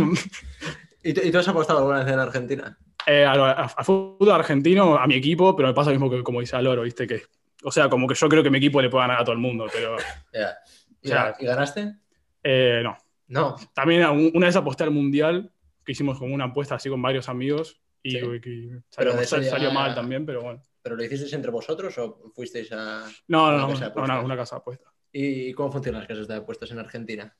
[1.04, 2.78] ¿Y, tú, y tú has apostado alguna vez en Argentina?
[3.08, 6.24] Eh, a, a- a fútbol argentino, a mi equipo, pero me pasa lo mismo que
[6.24, 7.08] como dice Aloro, ¿viste?
[7.08, 7.24] Que,
[7.64, 9.40] o sea, como que yo creo que mi equipo le puede ganar a todo el
[9.40, 9.96] mundo, pero
[10.34, 10.58] Ya.
[11.02, 11.96] ¿Y, O sea, y ganaste?
[12.44, 12.98] eh, no.
[13.28, 13.56] No.
[13.74, 14.06] También
[14.36, 15.52] una vez aposté al Mundial,
[15.86, 18.18] que hicimos como una apuesta así con varios amigos, y, Sí.
[18.46, 20.62] y salió, sal- ya- salió mal también, pero bueno.
[20.82, 23.06] ¿Pero lo hicisteis entre vosotros o fuisteis a...?
[23.28, 24.92] No, Una no, no, casa no, una, una casa de apuestas.
[25.12, 27.36] ¿Y cómo funcionan las casas de apuestas en Argentina?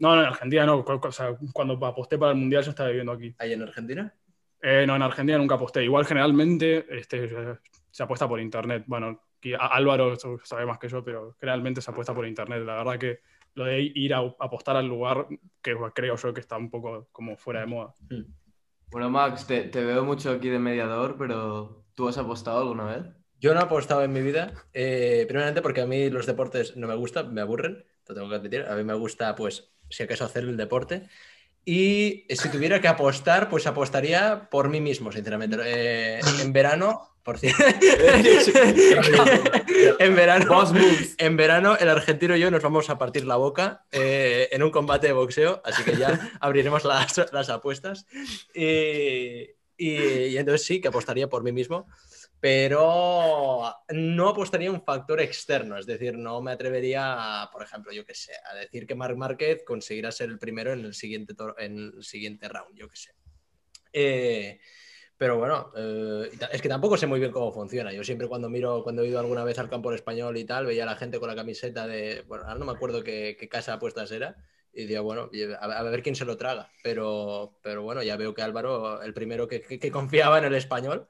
[0.00, 0.80] No, no, en Argentina no.
[0.80, 3.34] O sea, cuando aposté para el Mundial yo estaba viviendo aquí.
[3.38, 4.14] ¿Hay en Argentina?
[4.60, 5.82] Eh, no, en Argentina nunca aposté.
[5.84, 7.30] Igual generalmente este,
[7.90, 8.84] se apuesta por internet.
[8.86, 9.22] Bueno,
[9.58, 12.62] Álvaro sabe más que yo, pero generalmente se apuesta por internet.
[12.66, 13.20] La verdad que
[13.58, 15.26] lo de ir a apostar al lugar,
[15.60, 17.92] que creo yo que está un poco como fuera de moda.
[18.90, 23.04] Bueno, Max, te, te veo mucho aquí de mediador, pero ¿tú has apostado alguna vez?
[23.40, 26.86] Yo no he apostado en mi vida, eh, primeramente porque a mí los deportes no
[26.86, 28.62] me gustan, me aburren, lo tengo que admitir.
[28.62, 31.08] A mí me gusta, pues, si acaso hacer el deporte.
[31.64, 35.56] Y si tuviera que apostar, pues apostaría por mí mismo, sinceramente.
[35.64, 37.62] Eh, en verano, por cierto.
[39.98, 40.64] en verano,
[41.18, 44.70] en verano, el argentino y yo nos vamos a partir la boca eh, en un
[44.70, 48.06] combate de boxeo, así que ya abriremos las, las apuestas.
[48.54, 51.86] Y, y- y entonces sí, que apostaría por mí mismo,
[52.40, 58.04] pero no apostaría un factor externo, es decir, no me atrevería, a, por ejemplo, yo
[58.04, 61.92] qué sé, a decir que Marc Márquez conseguirá ser el primero en el siguiente, en
[61.96, 63.10] el siguiente round, yo qué sé.
[63.92, 64.60] Eh,
[65.16, 67.92] pero bueno, eh, es que tampoco sé muy bien cómo funciona.
[67.92, 70.84] Yo siempre cuando miro, cuando he ido alguna vez al campo español y tal, veía
[70.84, 73.74] a la gente con la camiseta de, bueno, ahora no me acuerdo qué, qué casa
[73.74, 74.36] apuestas era,
[74.72, 75.28] y digo, bueno,
[75.60, 76.70] a ver quién se lo traga.
[76.84, 80.54] Pero, pero bueno, ya veo que Álvaro, el primero que, que- que confiaba en el
[80.54, 81.08] español,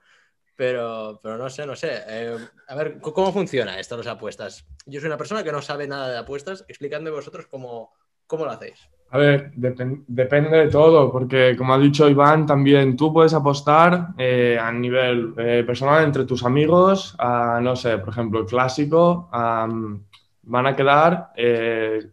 [0.59, 1.91] pero, pero no sé, no sé.
[2.09, 4.67] Eh, a ver, ¿cómo funciona esto, las apuestas?
[4.87, 6.65] Yo soy una persona que no sabe nada de apuestas.
[6.69, 7.93] Explicadme vosotros cómo,
[8.27, 8.89] cómo lo hacéis.
[9.11, 14.09] A ver, depen- depende de todo, porque como ha dicho Iván, también tú puedes apostar
[14.19, 19.31] eh, a nivel eh, personal entre tus amigos, a, no sé, por ejemplo, el clásico,
[19.33, 20.05] am,
[20.43, 22.11] van a quedar eh,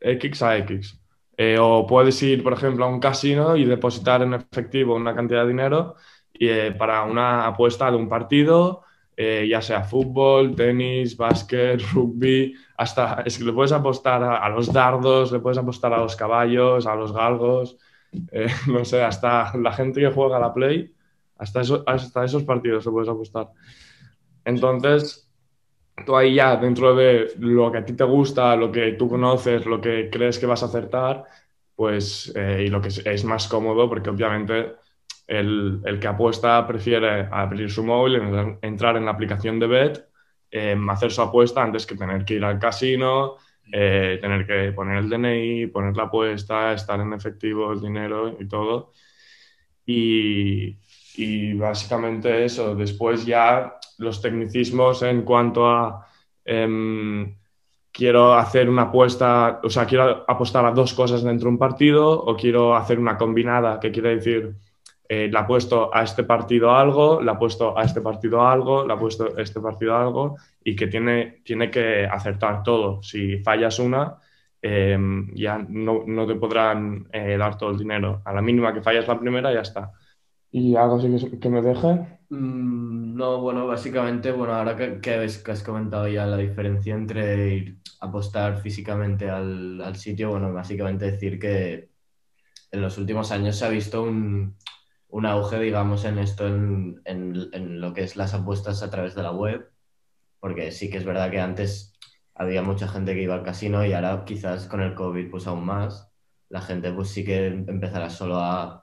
[0.00, 1.00] X a X.
[1.38, 5.42] Eh, o puedes ir, por ejemplo, a un casino y depositar en efectivo una cantidad
[5.42, 5.96] de dinero
[6.40, 8.82] eh, para una apuesta de un partido,
[9.16, 14.72] eh, ya sea fútbol, tenis, básquet, rugby, hasta es que le puedes apostar a, los
[14.72, 17.78] dardos, le puedes apostar a los caballos, a los galgos,
[18.32, 20.92] eh, no sé, hasta la gente que juega a la Play,
[21.38, 23.48] hasta, eso, hasta esos partidos le puedes apostar.
[24.44, 25.30] Entonces,
[26.04, 29.64] tú ahí ya, dentro de lo que a ti te gusta, lo que tú conoces,
[29.66, 31.24] lo que crees que vas a acertar,
[31.74, 34.74] pues, eh, y lo que es más cómodo, porque obviamente
[35.26, 40.04] el, el que apuesta prefiere abrir su móvil, en- entrar en la aplicación de Bet,
[40.50, 43.36] eh, hacer su apuesta antes que tener que ir al casino,
[43.72, 48.46] eh, tener que poner el DNI, poner la apuesta, estar en efectivo, el dinero y
[48.48, 48.92] todo.
[49.84, 50.78] Y,
[51.16, 52.74] y básicamente eso.
[52.74, 56.06] Después ya los tecnicismos en cuanto a
[56.44, 57.36] em,
[57.92, 62.10] quiero hacer una apuesta, o sea, quiero apostar a dos cosas dentro de un partido
[62.12, 64.54] o quiero hacer una combinada, que quiere decir,
[65.08, 69.28] eh, le apuesto a este partido algo, le apuesto a este partido algo, le apuesto
[69.36, 73.02] a este partido algo y que tiene, tiene que acertar todo.
[73.02, 74.16] Si fallas una,
[74.60, 74.98] eh,
[75.34, 78.22] ya no, no te podrán eh, dar todo el dinero.
[78.24, 79.92] A la mínima que fallas la primera, ya está.
[80.50, 82.18] ¿Y algo así que, que me deje?
[82.30, 86.94] Mm, no, bueno, básicamente, bueno, ahora que, que has, que has comentado ya la diferencia
[86.94, 91.90] entre ir apostar físicamente al, al sitio, bueno, básicamente decir que
[92.70, 94.56] en los últimos años se ha visto un,
[95.08, 99.14] un auge, digamos, en esto, en, en- en lo que es las apuestas a través
[99.14, 99.70] de la web,
[100.40, 101.94] porque sí que es verdad que antes
[102.34, 105.64] había mucha gente que iba al casino y ahora quizás con el COVID pues aún
[105.64, 106.10] más,
[106.48, 108.82] la gente pues sí que empezará solo a,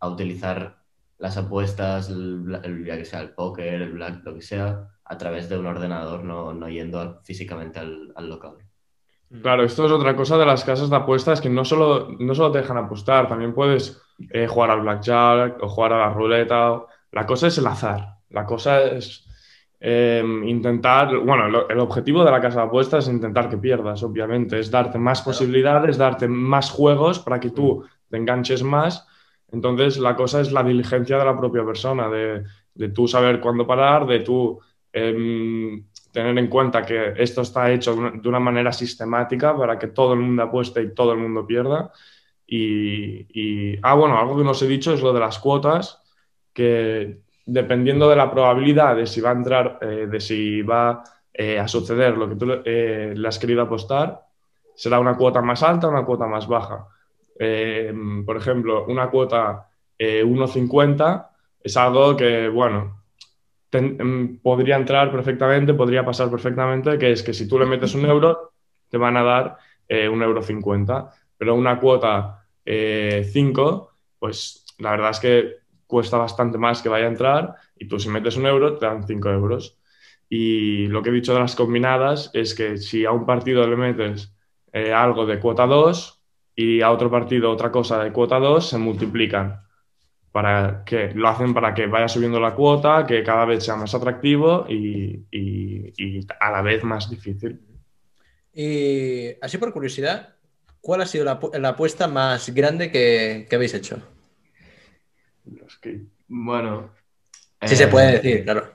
[0.00, 0.78] a utilizar
[1.18, 5.18] las apuestas, el, el- ya que sea el póker, el black, lo que sea, a
[5.18, 8.58] través de un ordenador, no, no yendo físicamente al, al local.
[9.42, 12.50] Claro, esto es otra cosa de las casas de apuestas que no solo, no solo
[12.50, 16.82] te dejan apostar, también puedes eh, jugar al blackjack o jugar a la ruleta.
[17.12, 18.16] La cosa es el azar.
[18.30, 19.24] La cosa es
[19.78, 24.02] eh, intentar, bueno, lo- el objetivo de la casa de apuestas es intentar que pierdas,
[24.02, 29.06] obviamente, es darte más posibilidades, darte más juegos para que tú te enganches más.
[29.52, 33.64] Entonces, la cosa es la diligencia de la propia persona, de, de tú saber cuándo
[33.66, 34.58] parar, de tú
[34.92, 40.14] em, tener en cuenta que esto está hecho de una, manera sistemática para que todo
[40.14, 41.92] el mundo apueste y todo el mundo pierda.
[42.46, 46.02] Y, ah, bueno, algo que no os he dicho es lo de las cuotas,
[46.52, 51.58] que dependiendo de la probabilidad de si va a entrar, eh, de si va eh,
[51.58, 54.20] a suceder lo que tú eh, le has querido apostar,
[54.74, 56.88] será una cuota más alta o una cuota más baja.
[58.26, 59.70] Por ejemplo, una cuota
[60.02, 61.28] eh, 1,50
[61.62, 62.99] es algo que, bueno,
[63.78, 68.06] em, podría entrar perfectamente, podría pasar perfectamente, que es que si tú le metes un
[68.06, 68.52] euro,
[68.88, 69.56] te van a dar
[69.88, 75.54] eh, un euro 50, pero una cuota 5, pues la verdad es que
[75.86, 79.06] cuesta bastante más que vaya a entrar y tú si metes un euro te dan
[79.06, 79.78] 5 euros.
[80.28, 83.76] Y lo que he dicho de las combinadas es que si a un partido le
[83.76, 84.32] metes
[84.72, 86.22] eh, algo de cuota 2
[86.54, 89.60] y a otro partido otra cosa de cuota 2, se multiplican.
[90.32, 93.94] Para que lo hacen para que vaya subiendo la cuota, que cada vez sea más
[93.94, 97.60] atractivo y, y- y a la vez más difícil.
[98.52, 100.36] Y así por curiosidad,
[100.80, 104.00] ¿cuál ha sido la, apu- la apuesta más grande que, que habéis hecho?
[105.66, 106.90] Es que- Bueno.
[107.62, 108.72] Si eh, se puede decir, claro.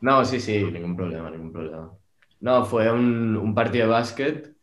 [0.00, 1.92] No, sí, sí, ningún problema, ningún problema.
[2.40, 4.56] No, fue un, un partido de básquet.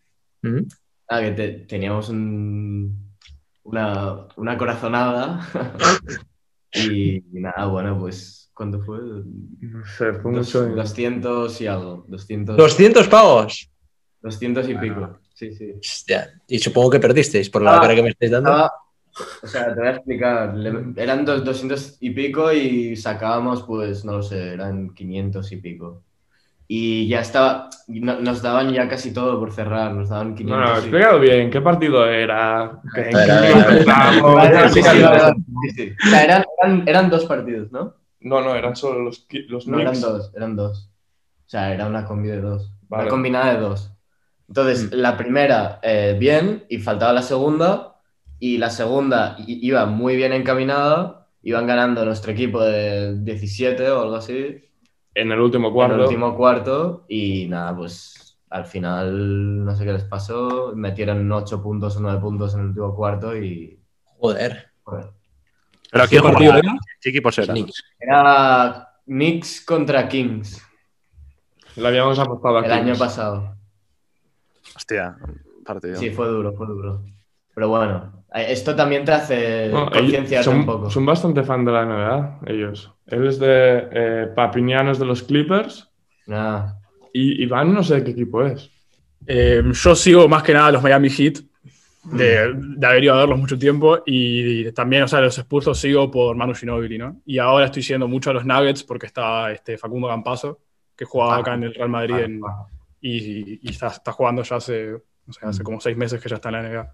[1.07, 3.15] Ah, que te- teníamos un-
[3.63, 5.47] una, una corazonada.
[6.75, 8.99] y, nada, bueno, pues, ¿cuánto fue?
[8.99, 10.65] no sé, fue Dos- mucho.
[10.75, 12.05] 200 y algo.
[12.07, 13.69] 200, 200 pavos.
[14.21, 15.19] 200 y pico.
[15.33, 15.73] Sí, sí.
[15.79, 18.49] Hostia, Y supongo que perdisteis por la Ah, cara que me estáis dando.
[18.49, 18.71] Estaba-
[19.43, 20.55] o sea, te voy a explicar.
[20.55, 25.57] Le- eran dos- 200 y pico y sacábamos, pues, no lo sé, eran 500 y
[25.57, 26.03] pico.
[26.75, 30.65] Y ya estaba, no- nos daban ya casi todo por cerrar, nos daban 500 No,
[30.65, 32.81] no, y- explícalo bien, ¿qué partido era?
[36.87, 37.93] Eran, dos partidos, ¿no?
[38.21, 40.89] No, no, eran solo los, los No, eran dos, eran dos.
[41.45, 42.73] O sea, era una combi de dos.
[42.89, 43.03] Vale.
[43.03, 43.91] Una combinada de dos.
[44.47, 47.97] Entonces, la primera, eh, bien, y faltaba la segunda.
[48.39, 51.27] Y la segunda iba muy bien encaminada.
[51.43, 54.72] Iban ganando nuestro equipo de 17 o algo así.
[55.15, 55.95] En el último En cuarto.
[55.95, 57.05] el último cuarto.
[57.07, 60.73] Y nada, pues al final, no sé qué les pasó.
[60.75, 63.79] Metieron 8 puntos o 9 puntos en el último cuarto y.
[64.19, 64.71] Joder.
[64.83, 65.09] joder.
[65.91, 66.71] Pero ¿Qué ¿quién partido era?
[67.01, 67.55] ¿Qué equipos eran?
[67.55, 67.83] Knicks.
[67.99, 70.65] Era Knicks contra Kings
[71.75, 72.67] Le habíamos apostado aquí.
[72.67, 73.55] el año pasado.
[74.75, 75.15] Hostia,
[75.65, 75.95] partido.
[75.97, 77.03] Sí, fue duro, fue duro.
[77.55, 80.89] Pero bueno, eh, esto también te hace No, concienciarte un poco.
[80.89, 82.91] son bastante fan de la NBA, ellos.
[83.07, 85.89] Él es de eh, Papiñanos de los Clippers
[86.25, 86.79] Nada.
[87.13, 88.69] y Iván no sé de qué equipo es.
[89.27, 91.35] Eh, yo sigo más que nada los Miami Heat,
[92.03, 95.79] de, de haber ido a verlos mucho tiempo, y también, o sea, los Spurs los
[95.79, 97.21] sigo por Manu Ginobili, ¿no?
[97.25, 100.59] Y ahora estoy siguiendo mucho a los Nuggets porque está este Facundo Campazo,
[100.95, 102.65] que jugaba acá en el Real Madrid en- Ah,
[102.99, 104.91] y, y está, está jugando ya hace,
[105.25, 106.93] no sé, hace como seis meses que ya está en la NBA.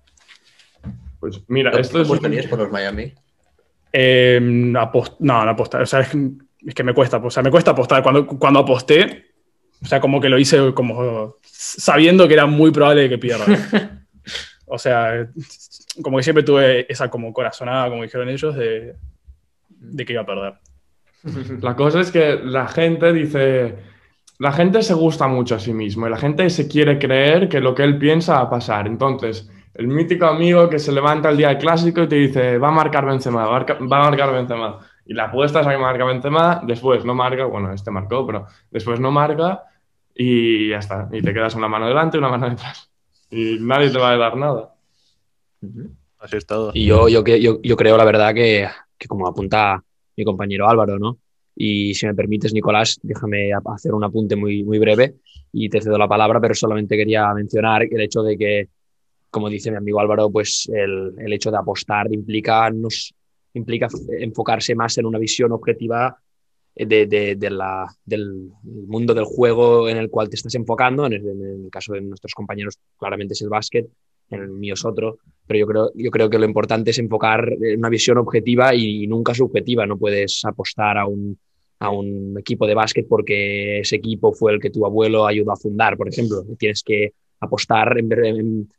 [1.20, 2.08] Pues mira, esto es.
[2.08, 3.14] ¿Cómo tenías por los Miami?
[3.92, 4.40] Eh,
[4.76, 5.82] apost- no, no apostar.
[5.82, 6.30] O sea, es, que-
[6.66, 7.18] es que me cuesta.
[7.18, 8.04] O sea, me cuesta apostar.
[8.04, 9.26] Cuando, cuando aposté,
[9.82, 13.46] o sea, como que lo hice como sabiendo que era muy probable que pierda.
[14.66, 15.28] o sea,
[16.02, 18.96] como que siempre tuve esa como corazonada, como dijeron ellos, de,
[19.70, 20.54] de que iba a perder.
[21.62, 23.76] La cosa es que la gente dice.
[24.38, 27.60] La gente se gusta mucho a sí mismo y la gente se quiere creer que
[27.60, 28.88] lo que él piensa va a pasar.
[28.88, 32.68] Entonces, el mítico amigo que se levanta el día del clásico y te dice, va
[32.68, 34.80] a marcar Benzema, va a marcar, va a marcar Benzema.
[35.06, 38.46] Y la apuesta es a que marca Benzema, después no marca, bueno, este marcó, pero
[38.70, 39.64] después no marca
[40.14, 41.08] y ya está.
[41.14, 42.92] Y te quedas una mano delante y una mano detrás.
[43.32, 44.74] Y nadie te va a dar nada.
[46.20, 46.72] Así es todo.
[46.74, 49.82] Y yo, yo, que- yo, yo creo, la verdad, que, que como apunta
[50.18, 51.18] mi compañero Álvaro, ¿no?
[51.56, 55.16] Y si me permites, Nicolás, déjame hacer un apunte muy, muy breve
[55.54, 58.68] y te cedo la palabra, pero solamente quería mencionar el hecho de que,
[59.30, 63.14] como dice mi amigo Álvaro, pues el, el hecho de apostar implica, nos,
[63.54, 63.88] implica
[64.20, 66.18] enfocarse más en una visión objetiva
[66.76, 71.06] de, de- de la, del mundo del juego en el cual te estás enfocando.
[71.06, 73.88] En el, en el caso de nuestros compañeros, claramente es el básquet,
[74.30, 77.52] en el mío es otro pero yo creo, yo creo que lo importante es enfocar
[77.60, 79.88] en una visión objetiva y nunca subjetiva.
[79.88, 81.40] No puedes apostar a un,
[81.80, 85.56] a un equipo de básquet porque ese equipo fue el que tu abuelo ayudó a
[85.58, 86.44] fundar, por ejemplo.
[86.60, 88.70] Tienes que apostar en, en-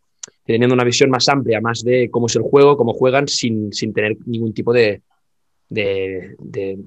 [0.53, 3.93] teniendo una visión más amplia, más de cómo es el juego, cómo juegan, sin, sin
[3.93, 5.03] tener ningún tipo de,
[5.69, 6.79] de, de-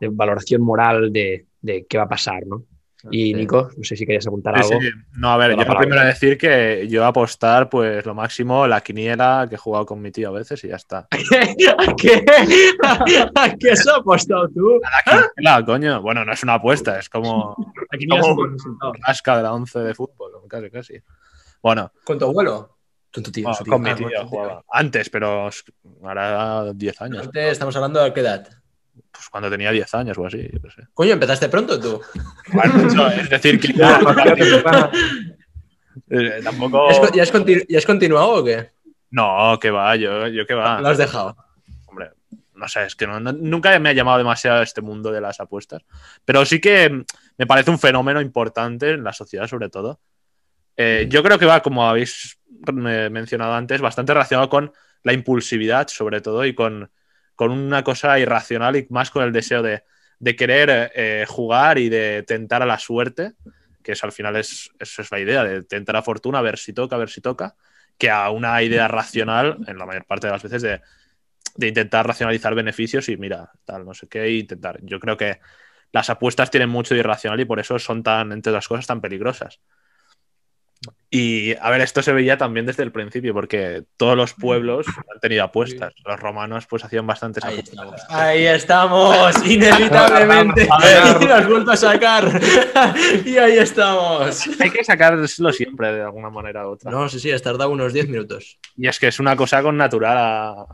[0.00, 2.64] de valoración moral de, de qué va a pasar, ¿no?
[3.10, 3.34] Y Sí.
[3.34, 4.82] Nico, no sé si querías apuntar Sí, algo.
[4.82, 4.90] sí.
[5.18, 5.80] No, a ver, la yo palabra.
[5.88, 10.10] primero decir que yo apostar, pues lo máximo, la quiniela que he jugado con mi
[10.10, 11.08] tío a veces y ya está.
[11.78, 12.24] ¿A qué?
[13.34, 14.80] ¿A qué has apostado tú?
[15.36, 16.02] La coño.
[16.02, 18.16] Bueno, no es una apuesta, es como ¿Cómo?
[18.16, 18.28] has
[18.66, 20.94] un rasca de la once de fútbol, casi, casi.
[21.62, 22.76] Bueno, ¿Con tu abuelo?
[23.12, 23.48] Con tu tío.
[23.48, 23.72] no, su tío.
[23.72, 24.62] con mi Ah, tío jugaba.
[24.70, 25.48] Antes, pero
[26.02, 27.26] ahora 10 años.
[27.26, 28.48] Antes estamos hablando de qué edad.
[29.12, 30.82] Pues cuando tenía 10 años o así, yo qué sé.
[30.94, 32.00] Coño, empezaste pronto tú.
[32.52, 33.72] Bueno, eso, es decir, que
[36.10, 36.86] eh, tampoco.
[36.88, 38.70] ¿Ya has, co- ya has continu- ya has continuado o qué?
[39.10, 40.80] No, que va, yo, yo que va.
[40.80, 41.36] Lo has dejado.
[41.86, 42.10] Hombre,
[42.54, 45.40] no sé, es que no- no- nunca me ha llamado demasiado este mundo de las
[45.40, 45.82] apuestas.
[46.24, 47.04] Pero sí que
[47.38, 50.00] me parece un fenómeno importante en la sociedad, sobre todo.
[50.76, 52.38] Eh, yo creo que va, como habéis
[52.70, 56.90] mencionado antes, bastante relacionado con la impulsividad, sobre todo, y con,
[57.34, 59.82] con una cosa irracional y más con el deseo de,
[60.18, 63.32] de querer eh, jugar y de tentar a la suerte,
[63.82, 66.58] que es al final es, eso es la idea, de tentar a fortuna, a ver
[66.58, 67.56] si toca, a ver si toca,
[67.96, 70.80] que a una idea racional, en la mayor parte de las veces, de,
[71.56, 74.78] de intentar racionalizar beneficios y mira, tal, no sé qué, e intentar.
[74.82, 75.40] Yo creo que
[75.92, 79.00] las apuestas tienen mucho de irracional y por eso son tan, entre otras cosas, tan
[79.00, 79.60] peligrosas.
[81.12, 85.18] Y a ver, esto se veía también desde el principio, porque todos los pueblos han
[85.20, 85.92] tenido apuestas.
[86.04, 88.00] Los romanos, pues, hacían bastantes Ahí apuestas.
[88.00, 88.10] estamos.
[88.10, 90.68] Ahí estamos, inevitablemente.
[90.70, 91.00] A ver.
[91.22, 92.40] Y lo has vuelto a sacar.
[93.24, 94.48] y ahí estamos.
[94.60, 96.92] Hay que sacarlo siempre de alguna manera u otra.
[96.92, 98.58] No, sí, sí, has tardado unos 10 minutos.
[98.76, 100.66] Y es que es una cosa con natural a,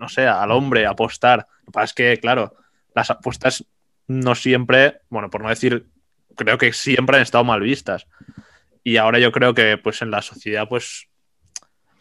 [0.00, 1.46] no sé, al hombre apostar.
[1.60, 2.56] Lo que pasa es que, claro,
[2.94, 3.64] las apuestas
[4.08, 5.86] no siempre, bueno, por no decir,
[6.34, 8.08] creo que siempre han estado mal vistas.
[8.84, 11.08] Y ahora yo creo que, pues, en la sociedad, pues,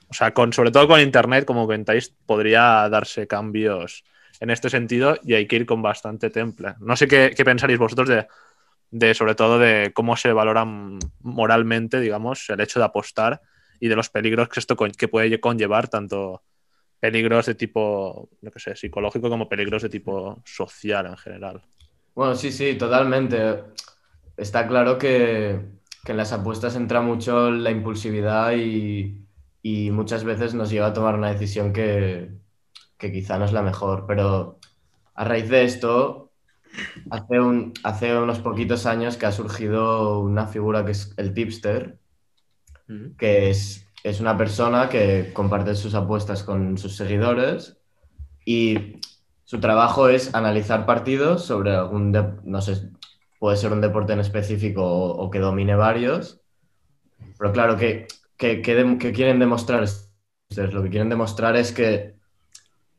[0.09, 4.03] o sea, con, sobre todo con Internet, como comentáis, podría darse cambios
[4.39, 6.75] en este sentido y hay que ir con bastante temple.
[6.79, 8.27] No sé qué, qué pensaréis vosotros de,
[8.91, 13.41] de, sobre todo, de cómo se valoran moralmente, digamos, el hecho de apostar
[13.79, 16.43] y de los peligros que esto con- que puede conllevar, tanto
[16.99, 18.29] peligros de tipo,
[18.75, 21.61] psicológico como peligros de tipo social en general.
[22.15, 23.63] Bueno, sí, sí, totalmente.
[24.35, 25.59] Está claro que,
[26.07, 29.27] que en las apuestas entra mucho la impulsividad y,
[29.63, 32.31] y muchas veces nos lleva a tomar una decisión que,
[32.97, 34.05] que quizá no es la mejor.
[34.07, 34.59] Pero
[35.15, 36.31] a raíz de esto,
[37.09, 41.99] hace, un, hace unos poquitos años que ha surgido una figura que es el tipster,
[43.17, 47.77] que es, es una persona que comparte sus apuestas con sus seguidores
[48.45, 49.01] y
[49.45, 52.91] su trabajo es analizar partidos sobre algún, de- no sé,
[53.39, 56.41] puede ser un deporte en específico o, que domine varios,
[57.37, 59.87] pero claro, que, que, quieren demostrar?
[60.55, 62.15] Lo que quieren demostrar es que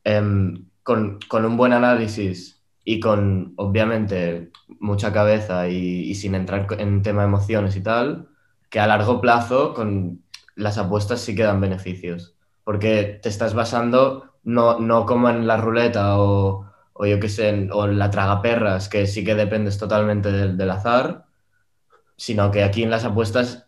[0.05, 6.66] em, con, con un buen análisis y con, obviamente, mucha cabeza y, y sin entrar
[6.79, 8.29] en tema emociones y tal,
[8.70, 10.22] que a largo plazo con
[10.57, 15.57] las apuestas sí que dan beneficios, porque te estás basando no, no como en la
[15.57, 16.67] ruleta o,
[16.98, 20.56] o yo qué sé, en- o en la tragaperras, que sí que dependes totalmente del,
[20.58, 21.26] del azar,
[22.16, 23.66] sino que aquí en las apuestas,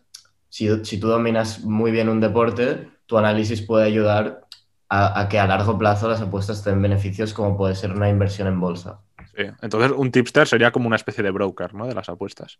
[0.49, 4.47] si, si tú dominas muy bien un deporte, tu análisis puede ayudar
[4.89, 8.09] a, a que a largo plazo las apuestas te den beneficios como puede ser una
[8.09, 9.01] inversión en bolsa.
[9.35, 9.43] Sí.
[9.61, 11.87] Entonces, un tipster sería como una especie de broker, ¿no?
[11.87, 12.59] De las apuestas.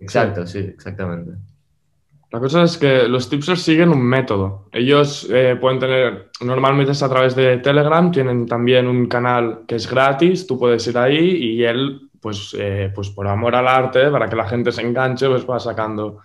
[0.00, 1.32] Exacto, sí, exactamente.
[2.30, 4.66] La cosa es que los tipsters siguen un método.
[4.72, 9.76] Ellos eh, pueden tener, normalmente es a través de Telegram, tienen también un canal que
[9.76, 14.10] es gratis, tú puedes ir ahí y él, pues, eh, pues por amor al arte,
[14.10, 16.18] para que la gente se enganche, pues va sacando,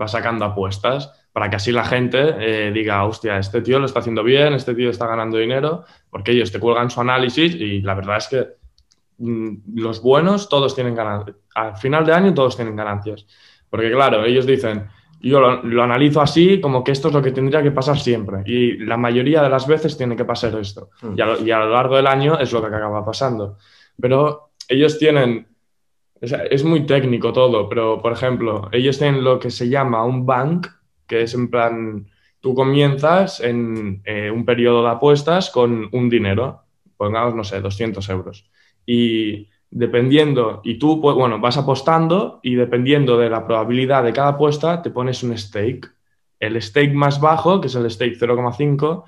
[0.00, 3.98] va sacando apuestas, para que así la gente eh, diga, hostia, este tío lo está
[4.00, 7.94] haciendo bien, este tío está ganando dinero, porque ellos te cuelgan su análisis y la
[7.94, 8.48] verdad es que
[9.18, 11.36] mm, los buenos todos tienen ganancias.
[11.54, 13.26] Al final de año todos tienen ganancias.
[13.68, 14.88] Porque claro, ellos dicen,
[15.20, 18.42] yo lo, lo analizo así, como que esto es lo que tendría que pasar siempre.
[18.46, 20.90] Y la mayoría de las veces tiene que pasar esto.
[21.02, 21.18] Mm.
[21.18, 23.58] Y a, lo, y a lo largo del año es lo que acaba pasando.
[24.00, 25.46] Pero ellos tienen,
[26.22, 30.24] sea, es muy técnico todo, pero por ejemplo, ellos tienen lo que se llama un
[30.24, 30.68] bank,
[31.06, 32.06] que es en plan,
[32.40, 36.62] tú comienzas en eh, un periodo de apuestas con un dinero,
[36.96, 38.50] pongamos, no sé, 200 euros.
[38.86, 44.30] Y dependiendo, y tú, pues, bueno, vas apostando y dependiendo de la probabilidad de cada
[44.30, 45.88] apuesta, te pones un stake.
[46.38, 49.04] El stake más bajo, que es el stake 0,5,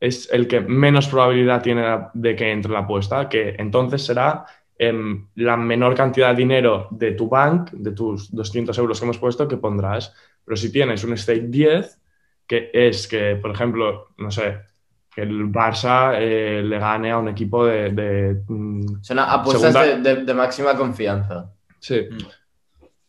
[0.00, 4.44] es el que menos probabilidad tiene de que entre la apuesta, que entonces será
[4.78, 9.18] em, la menor cantidad de dinero de tu bank, de tus 200 euros que hemos
[9.18, 10.12] puesto, que pondrás.
[10.44, 12.00] Pero si tienes un stake 10,
[12.46, 14.58] que es que, por ejemplo, no sé,
[15.14, 17.90] que el Barça eh, le gane a un equipo de...
[17.90, 21.50] de, mm, Son apuestas Segunda- de, de- de máxima confianza.
[21.78, 22.08] Sí.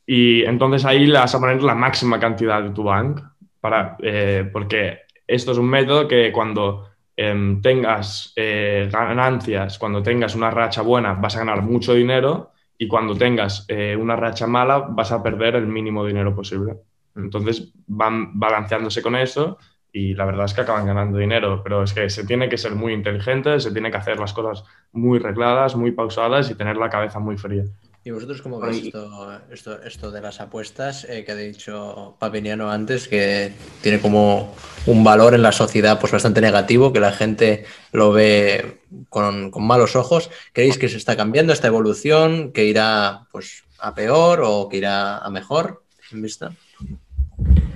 [0.05, 3.21] Y entonces ahí le vas a poner la máxima cantidad de tu bank,
[3.61, 10.35] para, eh, porque esto es un método que cuando em, tengas eh, ganancias, cuando tengas
[10.35, 14.79] una racha buena, vas a ganar mucho dinero y cuando tengas eh, una racha mala,
[14.79, 16.73] vas a perder el mínimo dinero posible.
[17.15, 19.57] Entonces van balanceándose con eso
[19.95, 22.73] y la verdad es que acaban ganando dinero, pero es que se tiene que ser
[22.73, 26.89] muy inteligente, se tiene que hacer las cosas muy regladas, muy pausadas y tener la
[26.89, 27.63] cabeza muy fría.
[28.03, 32.69] ¿Y vosotros cómo veis esto, esto, esto de las apuestas eh, que ha dicho Papiniano
[32.69, 34.53] antes, que tiene como
[34.87, 37.63] un valor en la sociedad pues bastante negativo, que la gente
[37.93, 40.31] lo ve con, con malos ojos?
[40.51, 45.19] ¿Creéis que se está cambiando esta evolución, que irá pues a peor o que irá
[45.19, 45.83] a mejor?
[46.11, 46.51] ¿En vista?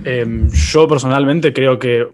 [0.04, 2.08] Em, yo personalmente creo que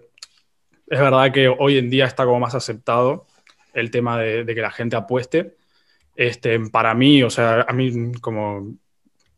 [0.87, 3.25] es verdad que hoy en día está como más aceptado
[3.73, 5.55] el tema de, de que la gente apueste.
[6.15, 8.75] Este, para mí, o sea, a mí como,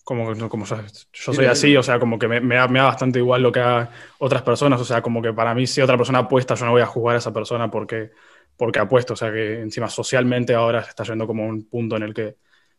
[0.04, 3.20] como, como yo soy así, o sea, como que me, me da, me da bastante
[3.20, 3.89] igual lo que hagan
[4.20, 6.82] otras personas, o sea, como que para mí si otra persona apuesta, yo no voy
[6.82, 8.12] a jugar a esa persona porque,
[8.56, 12.04] porque apuesto, o sea, que encima socialmente ahora se está yendo como un punto en
[12.04, 12.36] el que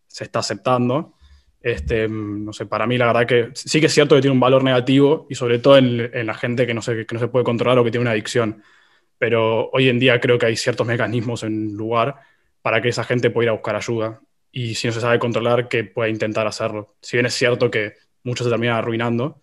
[0.07, 1.18] se está aceptando.
[1.61, 4.40] Este, no sé, para mí la verdad que sí que es cierto que tiene un
[4.40, 7.44] valor negativo y sobre todo en, la gente que no, se, que no se puede
[7.44, 8.62] controlar o que tiene una adicción.
[9.18, 12.16] Pero hoy en día creo que hay ciertos mecanismos en lugar
[12.62, 14.20] para que esa gente pueda ir a buscar ayuda.
[14.52, 16.96] Y si no se sabe controlar, que pueda intentar hacerlo.
[17.02, 19.42] Si bien es cierto que muchos se terminan arruinando,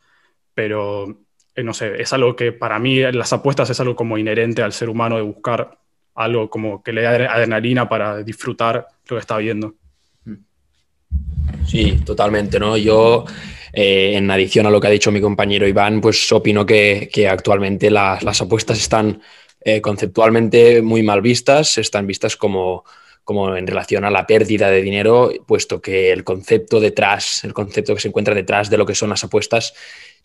[0.53, 4.61] pero eh, no sé, es algo que para mí las apuestas es algo como inherente
[4.63, 5.79] al ser humano de buscar
[6.15, 9.75] algo como que le da adre- adrenalina para disfrutar lo que está viendo.
[11.67, 12.77] Sí, totalmente, ¿no?
[12.77, 13.25] Yo,
[13.73, 17.89] eh, en adición a lo que ha dicho mi compañero Iván, pues opino que, actualmente
[17.89, 19.21] las, las apuestas están
[19.61, 22.85] eh, conceptualmente muy mal vistas, están vistas como,
[23.23, 27.95] como en relación a la pérdida de dinero, puesto que el concepto detrás, el concepto
[27.95, 29.73] que se encuentra detrás de lo que son las apuestas,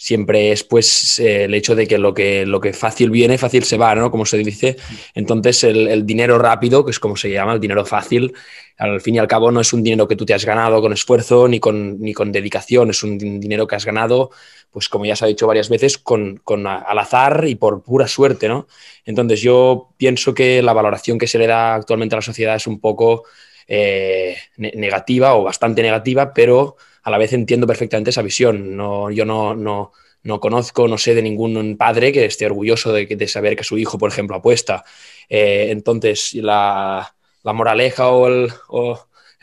[0.02, 3.64] siempre es pues eh, el hecho de que lo, que lo que fácil viene, fácil
[3.64, 4.10] se va, ¿no?
[4.10, 4.76] Como se dice.
[5.14, 8.32] Entonces el, dinero rápido, que es como se llama, el dinero fácil,
[8.78, 10.94] al fin y al cabo no es un dinero que tú te has ganado con
[10.94, 14.30] esfuerzo ni con, ni con dedicación, es un din- dinero que has ganado,
[14.70, 18.08] pues como ya se ha dicho varias veces, con, con al azar y por pura
[18.08, 18.68] suerte, ¿no?
[19.04, 22.66] Entonces yo pienso que la valoración que se le da actualmente a la sociedad es
[22.66, 23.24] un poco
[23.68, 28.76] eh, ne- negativa o bastante negativa, pero a la vez entiendo perfectamente esa visión.
[28.76, 29.92] No, yo no, no,
[30.22, 33.98] no conozco, no sé de ningún padre que esté orgulloso de, saber que su hijo,
[33.98, 34.84] por ejemplo, apuesta.
[35.28, 38.52] Eh, entonces, la, la moraleja o el,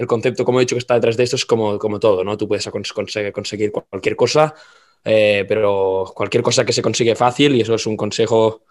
[0.08, 2.38] concepto, como he dicho, que está detrás de esto es como, como todo, ¿no?
[2.38, 4.54] Tú puedes cons- conseguir, conseguir cualquier cosa,
[5.04, 8.64] eh, pero cualquier cosa que se consigue fácil, y eso es un consejo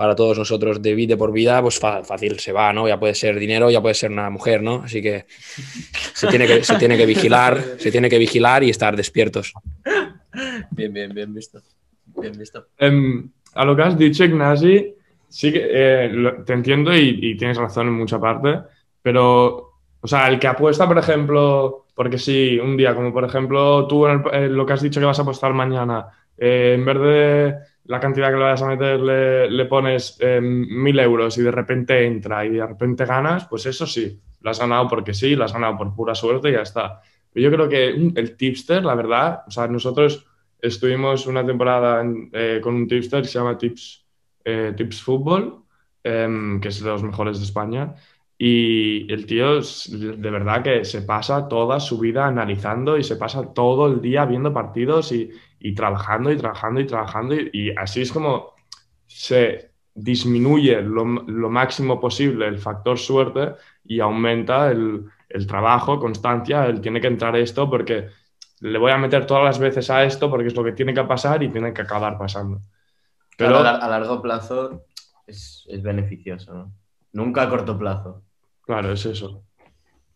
[0.00, 2.88] para todos nosotros de vida por vida, pues fácil se va, ¿no?
[2.88, 4.76] Ya puede ser dinero, ya puede ser una mujer, ¿no?
[4.82, 5.26] Así que
[6.14, 9.52] se tiene que, se tiene que vigilar, se tiene que vigilar y estar despiertos.
[10.70, 11.60] Bien, bien, bien visto.
[12.18, 12.68] Bien visto.
[12.78, 14.94] Em, a lo que has dicho, Ignasi,
[15.28, 16.10] sí que eh,
[16.46, 18.58] te entiendo y, y tienes razón en mucha parte,
[19.02, 23.86] pero, o sea, el que apuesta, por ejemplo, porque sí, un día, como por ejemplo
[23.86, 26.06] tú en el- en lo que has dicho que vas a apostar mañana,
[26.38, 27.54] eh, en vez de
[27.90, 32.06] la cantidad que le vayas a meter, le, pones em, mil euros y de repente
[32.06, 35.52] entra y de repente ganas, pues eso sí, lo has ganado porque sí, lo has
[35.52, 37.02] ganado por pura suerte y ya está.
[37.32, 40.24] Pero yo creo que el tipster, la verdad, o sea, nosotros
[40.62, 44.06] estuvimos una temporada eh, con un tipster que se llama Tips,
[44.44, 45.64] eh, Tips Fútbol,
[46.04, 47.96] em, que es de los mejores de España.
[48.38, 53.52] Y el tío de verdad que se pasa toda su vida analizando y se pasa
[53.52, 57.34] todo el día viendo partidos y, y trabajando y trabajando y trabajando.
[57.36, 58.54] Y, y así es como
[59.06, 63.54] se disminuye lo, lo máximo posible el factor suerte
[63.84, 66.66] y aumenta el, el trabajo, constancia.
[66.66, 68.08] Él tiene que entrar esto porque
[68.60, 71.04] le voy a meter todas las veces a esto porque es lo que tiene que
[71.04, 72.62] pasar y tiene que acabar pasando.
[73.38, 74.86] Pero Claro, a, lar- a largo plazo
[75.26, 76.74] es, es beneficioso, ¿no?
[77.12, 78.24] Nunca a corto plazo.
[78.62, 79.44] claro, es eso.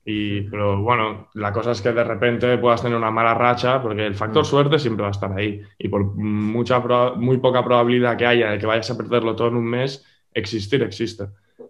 [0.07, 4.05] Y, pero bueno, la cosa es que de repente puedas tener una mala racha porque
[4.05, 4.47] el factor Mm.
[4.47, 5.63] suerte siempre va a estar ahí.
[5.79, 6.81] Y por mucha,
[7.17, 10.83] muy poca probabilidad que haya de que vayas a perderlo todo en un mes, existir
[10.83, 11.25] existe.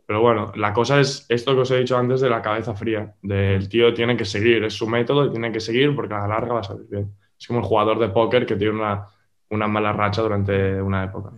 [0.07, 3.15] Pero bueno, la cosa es esto que os he dicho antes de la cabeza fría.
[3.23, 6.29] Del tío tiene que seguir, es su método y tiene que seguir porque a la
[6.29, 7.13] larga va a salir bien.
[7.39, 9.07] Es como el jugador de póker que tiene una,
[9.51, 11.31] una mala racha durante una época.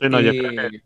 [0.00, 0.82] Sí, no, yo Y- creo que-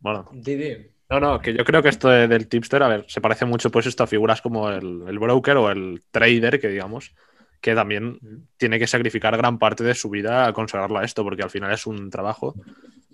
[0.00, 0.76] bueno, Di, di.
[1.10, 3.70] No, no, que yo creo que esto de- del tipster, a ver, se parece mucho
[3.70, 7.14] pues esto a figuras como el, el broker o el trader, que digamos,
[7.62, 8.18] que también
[8.58, 11.72] tiene que sacrificar gran parte de su vida a consagrarlo a esto, porque al final
[11.72, 12.54] es un trabajo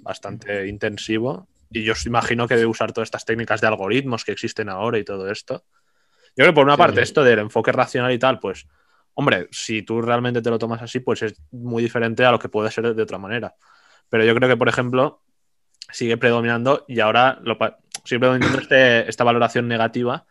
[0.03, 1.49] bastante intensivo.
[1.71, 4.99] Y yo os imagino que debe usar todas estas técnicas de algoritmos que existen ahora
[4.99, 5.65] y todo esto.
[6.37, 6.79] Yo creo que por una Sí.
[6.79, 8.67] parte esto del enfoque racional y tal, pues,
[9.15, 12.49] hombre, si tú realmente te lo tomas así, pues es muy diferente a lo que
[12.49, 13.55] puede ser de otra manera.
[14.09, 15.23] Pero yo creo que, por ejemplo,
[15.93, 20.27] sigue predominando y ahora lo, pa- sigue predominando este- esta valoración negativa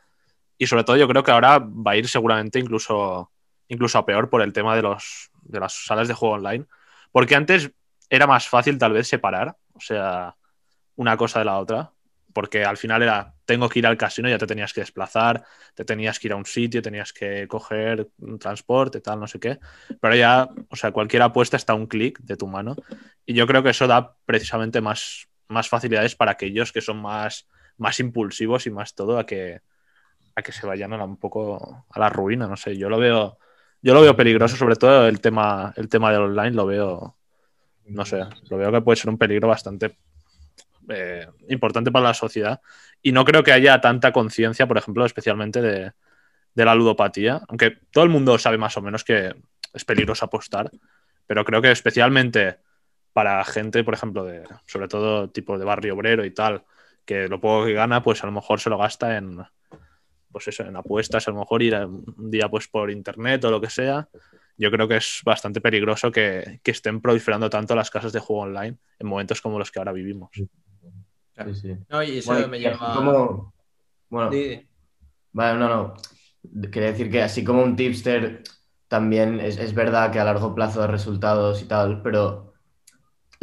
[0.58, 3.32] y sobre todo yo creo que ahora va a ir seguramente incluso,
[3.68, 6.66] incluso a peor por el tema de, los, de las salas de juego online.
[7.12, 7.72] Porque antes
[8.10, 10.36] era más fácil tal vez separar, o sea,
[10.96, 11.92] una cosa de la otra.
[12.34, 15.44] Porque al final era, tengo que ir al casino, ya te tenías que desplazar,
[15.76, 19.40] te tenías que ir a un sitio, tenías que coger un transporte, tal, no sé
[19.40, 19.60] qué.
[20.02, 22.76] Pero ya, o sea, cualquier apuesta está a un clic de tu mano.
[23.24, 27.48] Y yo creo que eso da precisamente más, más facilidades para aquellos que son más,
[27.78, 29.62] más impulsivos y más todo a que,
[30.36, 32.48] a que se vayan a la- un poco a la ruina.
[32.48, 33.38] No sé, yo lo veo,
[33.82, 37.18] yo lo veo peligroso, sobre todo el tema, el tema del online, lo veo,
[37.88, 39.98] no sé, lo veo que puede ser un peligro bastante
[40.90, 42.62] eh, importante para la sociedad.
[43.02, 45.92] Y no creo que haya tanta conciencia, por ejemplo, especialmente de,
[46.54, 49.34] de la ludopatía, aunque todo el mundo sabe más o menos que
[49.74, 50.72] es peligroso apostar,
[51.26, 52.58] pero creo que especialmente
[53.14, 56.64] para gente, por ejemplo, de, sobre todo tipo de barrio obrero y tal,
[57.06, 59.38] que lo poco que gana, pues a lo mejor se lo gasta en,
[60.32, 63.52] pues eso, en apuestas, a lo mejor ir a un día pues por internet o
[63.52, 64.08] lo que sea.
[64.58, 68.44] Yo creo que es bastante peligroso que, que estén proliferando tanto las casas de juego
[68.44, 70.30] online en momentos como los que ahora vivimos.
[70.34, 71.76] Sí, sí.
[71.90, 72.94] No, y eso Bueno, me lleva.
[72.94, 73.54] como-
[74.10, 74.30] Bueno,
[75.32, 75.94] Vale, no, no.
[76.72, 78.44] Quería decir que así como un tipster,
[78.88, 82.53] también es, es verdad que a largo plazo da resultados y tal, pero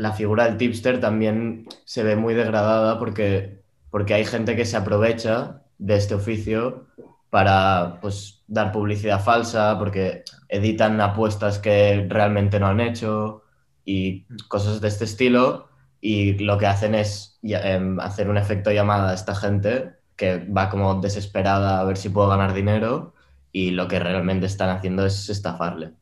[0.01, 4.79] la figura del tipster también se ve muy degradada porque, porque hay gente que se
[4.79, 6.87] aprovecha de este oficio
[7.29, 13.45] para pues, dar publicidad falsa, porque editan apuestas que realmente no han hecho
[13.85, 15.69] y cosas de este estilo.
[16.01, 20.71] Y lo que hacen es em, hacer un efecto llamada a esta gente que va
[20.71, 23.15] como desesperada a ver si puedo ganar dinero
[23.53, 25.93] y lo que realmente están haciendo es estafarle.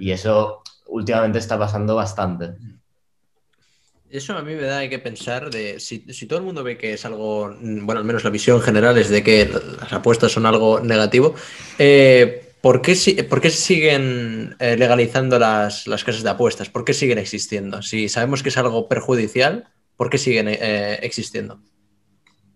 [0.00, 2.56] Y eso últimamente está pasando bastante.
[4.10, 6.94] Eso a mí me da que pensar de si, si todo el mundo ve que
[6.94, 9.48] es algo, mm, bueno, al menos la visión general es de que
[9.80, 11.34] las apuestas son algo negativo,
[11.78, 16.68] eh, ¿por, qué, si- por qué siguen eh, legalizando las, las casas de apuestas?
[16.70, 17.82] ¿Por qué siguen existiendo?
[17.82, 21.60] Si sabemos que es algo perjudicial, ¿por qué siguen eh, existiendo?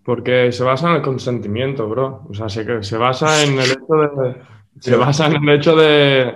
[0.05, 2.27] Porque se basa en el consentimiento, bro.
[2.29, 4.37] O sea, se, se basa en el hecho de.
[4.81, 6.35] Se basa en el hecho de.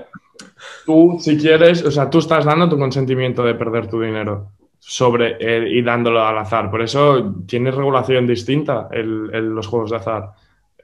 [0.87, 4.53] Tú, si quieres, o sea, tú estás dando tu consentimiento de perder tu dinero
[4.91, 6.71] sobre eh, y dándolo al azar.
[6.71, 10.33] Por eso tiene regulación distinta el, el- los juegos de azar.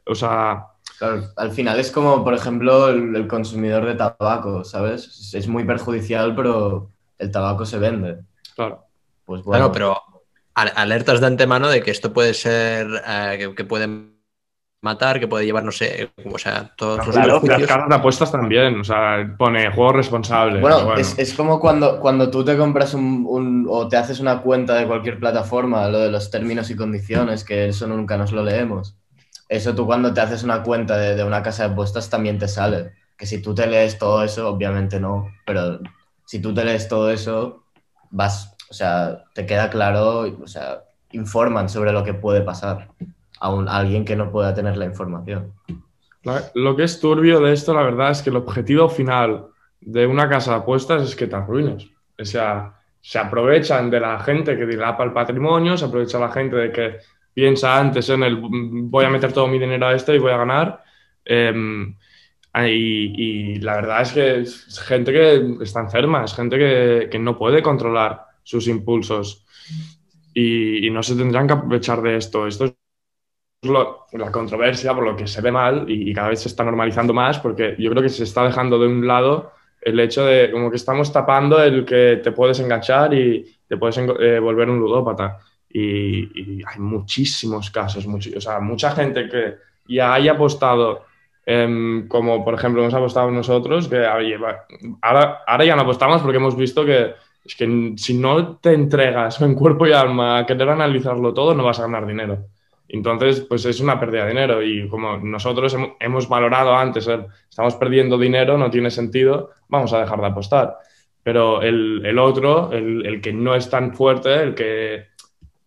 [0.07, 0.67] O sea,
[0.99, 5.33] Claro, al final es como, por ejemplo, el, el consumidor de tabaco, ¿sabes?
[5.35, 6.89] Es- muy perjudicial, pero
[7.19, 8.21] el tabaco se vende.
[8.55, 8.85] claro.
[9.25, 10.03] Pues bueno, Claro, pero
[10.55, 13.87] al- alertas de antemano de que esto puede ser, eh, que, que puede
[14.85, 17.69] matar, que puede llevar, no sé, o sea, todos los Claro, las perjuicios.
[17.69, 18.81] casas de apuestas también.
[18.81, 20.61] O sea, pone juego responsable.
[20.61, 21.01] Bueno, bueno.
[21.01, 24.75] Es, es como cuando, cuando tú te compras un, un- o te haces una cuenta
[24.77, 28.97] de cualquier plataforma, lo de los términos y condiciones, que eso nunca nos lo leemos.
[29.49, 32.49] Eso tú cuando te haces una cuenta de, de una casa de apuestas también te
[32.49, 32.93] sale.
[33.17, 35.81] Que si tú te lees todo eso, obviamente no, pero
[36.27, 37.65] si tú te lees todo eso,
[38.11, 42.89] vas, o sea, te queda claro, o sea, informan sobre lo que puede pasar
[43.41, 45.53] a, un- a alguien que no pueda tener la información.
[46.55, 49.47] Lo que es turbio de esto, la verdad, es que el objetivo final
[49.81, 51.87] de una casa de apuestas es que te arruines.
[52.19, 56.57] O sea, se aprovechan de la gente que dilapa el patrimonio, se aprovecha la gente
[56.57, 56.97] de que
[57.35, 60.33] piensa antes en el "Mm, voy a meter todo mi dinero a esto y voy
[60.33, 60.83] a ganar.
[61.25, 61.95] Em,
[62.55, 67.19] y, y la verdad es que es gente que está enferma, es gente que, que
[67.19, 69.45] no puede controlar sus impulsos
[70.35, 72.47] y, y no se tendrán que aprovechar de esto.
[72.47, 72.75] Esto es
[73.65, 76.65] lo- la controversia por lo que se ve mal y, y cada vez se está
[76.65, 80.51] normalizando más porque yo creo que se está dejando de un lado el hecho de
[80.51, 84.79] como que estamos tapando el que te puedes enganchar y te puedes eh, volver un
[84.81, 85.39] ludópata.
[85.69, 89.57] Y, y hay muchísimos casos, muchi- o sea, mucha gente que
[89.89, 91.05] ya haya apostado,
[91.45, 94.39] em, como por ejemplo hemos apostado nosotros, que oye,
[95.03, 99.41] ahora, ahora ya no apostamos porque hemos visto que es que si no te entregas
[99.43, 102.47] en cuerpo y alma a querer analizarlo todo, no vas a ganar dinero.
[102.89, 107.27] Entonces, pues es una pérdida de dinero y como nosotros hem- hemos valorado antes, el,
[107.49, 110.77] estamos perdiendo dinero, no tiene sentido, vamos a dejar de apostar.
[111.23, 115.07] Pero el, el otro, el, el que no es tan fuerte, el que,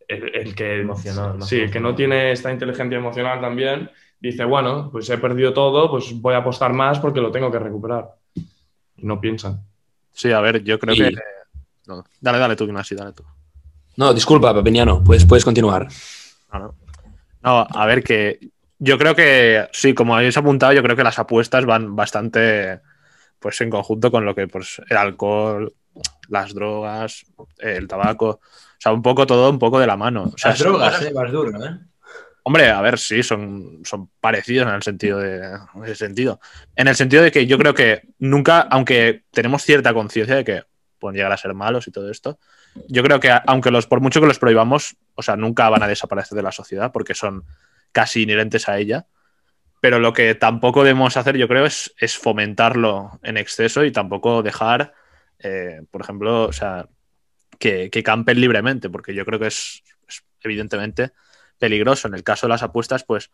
[0.08, 3.90] el, el que, Emocional, sí, el que no tiene esta inteligencia emocional también,
[4.20, 7.60] dice, bueno, pues he perdido todo, pues voy a apostar más porque lo tengo que
[7.60, 8.10] recuperar.
[8.36, 9.60] y no piensan.
[10.12, 11.12] Sí, a ver, yo creo Y- que.
[11.88, 13.24] no, dale, dale tú, Ignasi, dale tú.
[13.98, 15.88] No, disculpa, Papiniano, puedes, puedes continuar.
[16.54, 16.76] No, no.
[17.48, 18.40] No, a ver, que
[18.78, 22.82] yo creo que, sí, como habéis apuntado, yo creo que las apuestas van bastante
[23.40, 25.74] pues en conjunto con lo que pues el alcohol,
[26.28, 27.26] las drogas,
[27.60, 28.42] el tabaco, o
[28.80, 30.32] sea, un poco todo un poco de la mano.
[30.34, 31.80] O sea, Las drogas, cosas- eh, duro, ¿eh?
[32.44, 36.42] Hombre, a ver, sí, son, son parecidos en el sentido de en ese sentido.
[36.76, 40.64] En el sentido de que yo creo que nunca, aunque tenemos cierta conciencia de que
[41.00, 42.40] pueden llegar a ser malos y todo esto,
[42.88, 45.88] yo creo que aunque los, por mucho que los prohibamos, o sea, nunca van a
[45.88, 47.44] desaparecer de la sociedad porque son
[47.92, 49.08] casi inherentes a ella.
[49.80, 54.42] Pero lo que tampoco debemos hacer, yo creo, es, es fomentarlo en exceso y tampoco
[54.42, 54.94] dejar,
[55.40, 56.88] eh, por ejemplo, o sea,
[57.60, 61.12] que, que campen libremente, porque yo creo que es, es evidentemente
[61.60, 62.08] peligroso.
[62.08, 63.32] En el caso de las apuestas, pues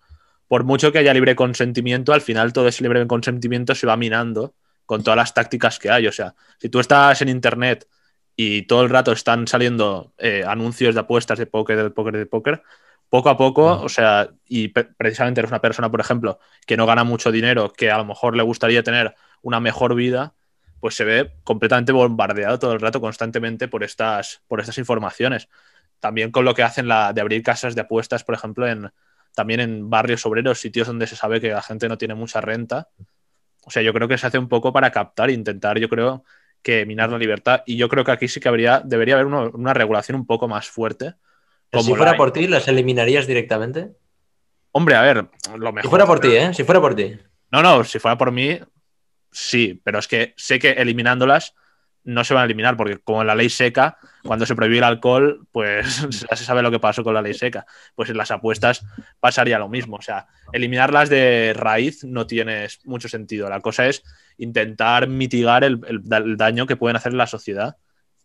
[0.47, 4.55] por mucho que haya libre consentimiento, al final todo ese libre consentimiento se va minando
[4.85, 6.07] con todas las tácticas que hay.
[6.07, 7.87] O sea, si tú estás en internet
[8.35, 12.25] y todo el rato están saliendo eh, anuncios de apuestas de póker, de póker, de
[12.25, 12.63] póker,
[13.09, 17.03] poco a poco, o sea, y precisamente eres una persona, por ejemplo, que no gana
[17.03, 19.13] mucho dinero, que a lo mejor le gustaría tener
[19.43, 20.33] una mejor vida,
[20.79, 25.47] pues se ve completamente bombardeado todo el rato, constantemente por estas, por estas informaciones.
[25.99, 28.91] También con lo que hacen la, de abrir casas de apuestas, por ejemplo, en,
[29.35, 32.89] también en barrios obreros, sitios donde se sabe que la gente no tiene mucha renta.
[33.65, 36.25] O sea, yo creo que se hace un poco para captar, intentar, yo creo,
[36.63, 37.61] que minar la libertad.
[37.67, 40.47] Y yo creo que aquí sí que habría, debería haber uno- una regulación un poco
[40.47, 41.13] más fuerte.
[41.71, 43.89] Si como fuera la- por ti, ¿las eliminarías directamente?
[44.71, 45.81] Hombre, a ver, lo mejor.
[45.83, 46.53] Si fuera por ti, ¿eh?
[46.53, 47.15] Si fuera por ti.
[47.51, 48.59] No, no, si fuera por mí,
[49.31, 51.53] sí, pero es que sé que eliminándolas
[52.05, 54.83] no se van a eliminar, porque como en la ley seca, cuando se prohibió el
[54.83, 55.85] alcohol, pues
[56.29, 57.65] ya se sabe lo que pasó con la ley seca.
[57.95, 58.83] Pues en las apuestas
[59.21, 59.95] pasaría lo mismo.
[59.97, 63.49] O sea, eliminarlas de raíz no tiene mucho sentido.
[63.49, 64.03] La cosa es
[64.37, 67.77] intentar mitigar el, el da- el daño que pueden hacer en la sociedad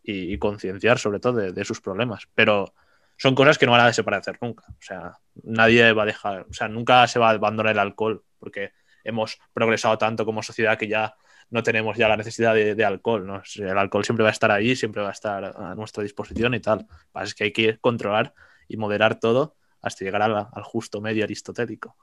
[0.03, 2.27] y, concienciar sobre todo de, sus problemas.
[2.35, 2.73] Pero
[3.17, 4.65] son cosas que no van a desaparecer nunca.
[4.69, 8.23] O sea, nadie va a dejar, o sea, nunca se va a abandonar el alcohol,
[8.39, 8.71] porque
[9.03, 11.15] hemos progresado tanto como sociedad que ya
[11.49, 13.41] no tenemos ya la necesidad de, alcohol.
[13.55, 16.59] El alcohol siempre va a estar ahí, siempre va a estar a nuestra disposición y
[16.59, 16.87] tal.
[17.23, 18.33] Es que hay que controlar
[18.67, 21.95] y moderar todo hasta llegar al, justo medio aristotélico.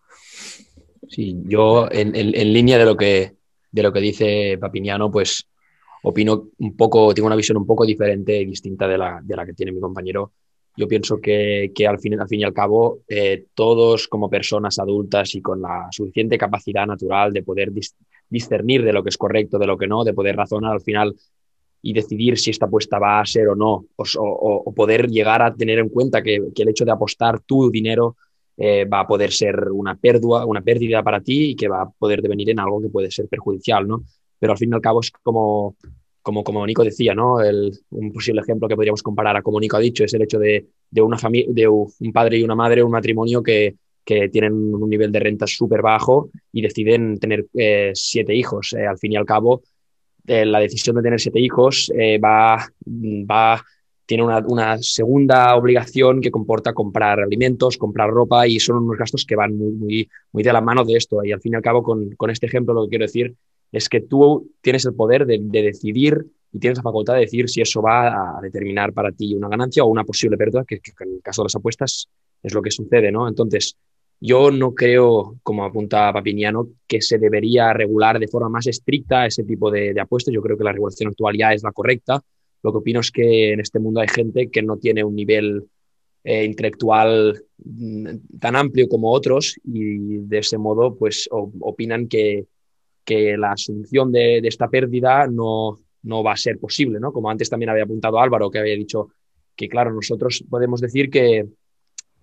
[1.08, 2.12] Sí, yo en
[2.52, 3.36] línea de lo que,
[3.70, 5.46] de lo que dice Papiniano, pues
[6.02, 9.44] opino un poco, tengo una visión un poco diferente y distinta de la, de la
[9.44, 10.32] que tiene mi compañero.
[10.76, 14.78] Yo pienso que, que al, fin, al fin y al cabo, eh, todos como personas
[14.78, 17.94] adultas y con la suficiente capacidad natural de poder dis-
[18.28, 21.14] discernir de lo que es correcto, de lo que no, de poder razonar al final
[21.82, 25.78] y decidir si esta apuesta va a ser o no, o poder llegar a tener
[25.78, 28.16] en cuenta que, que el hecho de apostar tu dinero
[28.56, 31.90] eh, va a poder ser una pérdida, una pérdida para ti y que va a
[31.90, 34.02] poder devenir en algo que puede ser perjudicial, ¿no?
[34.38, 35.76] Pero al fin y al cabo es como,
[36.22, 37.40] como, como Nico decía, ¿no?
[37.40, 40.38] El, un posible ejemplo que podríamos comparar a como Nico ha dicho es el hecho
[40.38, 43.76] de, de una familia, de un padre y una madre, un matrimonio que,
[44.06, 48.72] que tienen un nivel de renta súper bajo y deciden tener eh, siete hijos.
[48.72, 49.64] Eh, al fin y al cabo,
[50.28, 51.90] eh, la decisión de tener siete hijos
[52.24, 53.64] va, va,
[54.06, 59.24] tiene una, una, segunda obligación que comporta comprar alimentos, comprar ropa y son unos gastos
[59.26, 61.24] que van muy, muy, muy de la mano de esto.
[61.24, 63.34] Y al fin y al cabo, con, con este ejemplo, lo que quiero decir
[63.72, 67.48] es que tú tienes el poder de, de, decidir y tienes la facultad de decir
[67.48, 70.92] si eso va a determinar para ti una ganancia o una posible pérdida, que, que
[71.00, 72.08] en el caso de las apuestas
[72.42, 73.26] es lo que sucede, ¿no?
[73.28, 73.76] Entonces,
[74.20, 79.44] yo no creo, como apunta Papiniano, que se debería regular de forma más estricta ese
[79.44, 80.32] tipo de, de, apuestas.
[80.32, 82.22] Yo creo que la regulación actual ya es la correcta.
[82.66, 85.68] Lo que opino es que en este mundo hay gente que no tiene un nivel
[86.24, 92.46] eh, intelectual mm, tan amplio como otros y de ese modo pues opinan que,
[93.04, 97.12] que la asunción de, esta pérdida no, no va a ser posible, ¿no?
[97.12, 99.10] Como antes también había apuntado Álvaro, que había dicho
[99.54, 101.46] que, claro, nosotros podemos decir que,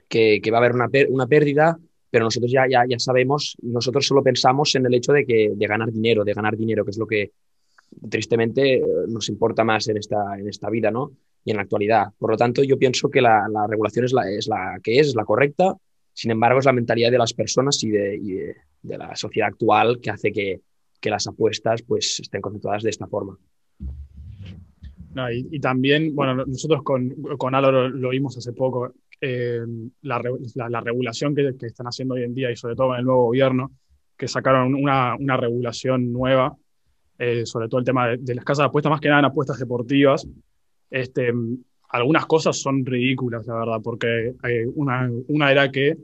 [0.09, 1.79] que, que va a haber una, una pérdida,
[2.09, 5.67] pero nosotros ya, ya, ya, sabemos, nosotros solo pensamos en el hecho de, que, de
[5.67, 7.31] ganar dinero, de ganar dinero, que es lo que
[8.09, 11.11] tristemente nos importa más en esta, en esta vida, ¿no?
[11.45, 12.07] Y en la actualidad.
[12.17, 15.07] Por lo tanto, yo pienso que la, la regulación es la, es la que es,
[15.07, 15.75] es la correcta.
[16.13, 19.49] Sin embargo, es la mentalidad de las personas y de, y de, de la sociedad
[19.49, 20.61] actual que hace que,
[21.01, 23.37] que, las apuestas pues, estén conceptuadas de esta forma.
[25.15, 29.61] No, y, y, también, bueno, nosotros con, con Álvaro lo vimos hace poco, eh,
[30.01, 30.21] la,
[30.55, 33.05] la, la, regulación que, que, están haciendo hoy en día y sobre todo con el
[33.05, 33.71] nuevo gobierno,
[34.17, 36.55] que sacaron una, una regulación nueva,
[37.23, 39.57] eh, sobre todo el tema de, las casas de apuestas, más que nada en apuestas
[39.57, 40.27] deportivas.
[40.89, 41.31] Este,
[41.89, 45.97] algunas cosas son ridículas, la verdad, porque eh, una, una era que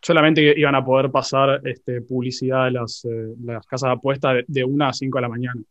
[0.00, 4.44] solamente iban a poder pasar este, publicidad de las, eh, las casas de apuestas de,
[4.46, 5.62] de 1 a 5 de la mañana.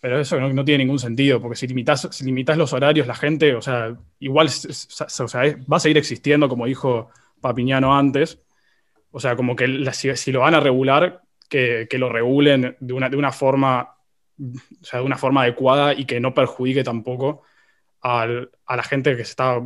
[0.00, 3.14] Pero eso no, no tiene ningún sentido, porque si limitas, si limitas los horarios, la
[3.14, 7.10] gente, o sea, igual o sea, va a seguir existiendo, como dijo
[7.40, 8.40] Papiñano antes.
[9.10, 13.08] O sea, como que si lo van a regular, que, que lo regulen de una,
[13.08, 13.94] de una forma,
[14.40, 17.42] o sea, de una forma adecuada y que no perjudique tampoco
[18.00, 19.60] al- a la gente que se está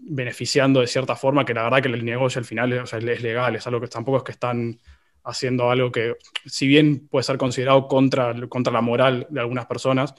[0.00, 3.22] beneficiando de cierta forma, que la verdad que el negocio al final o sea, es
[3.22, 4.78] legal, es algo que tampoco es que están
[5.24, 6.16] haciendo algo que,
[6.46, 10.14] si bien puede ser considerado contra, contra la moral de algunas personas,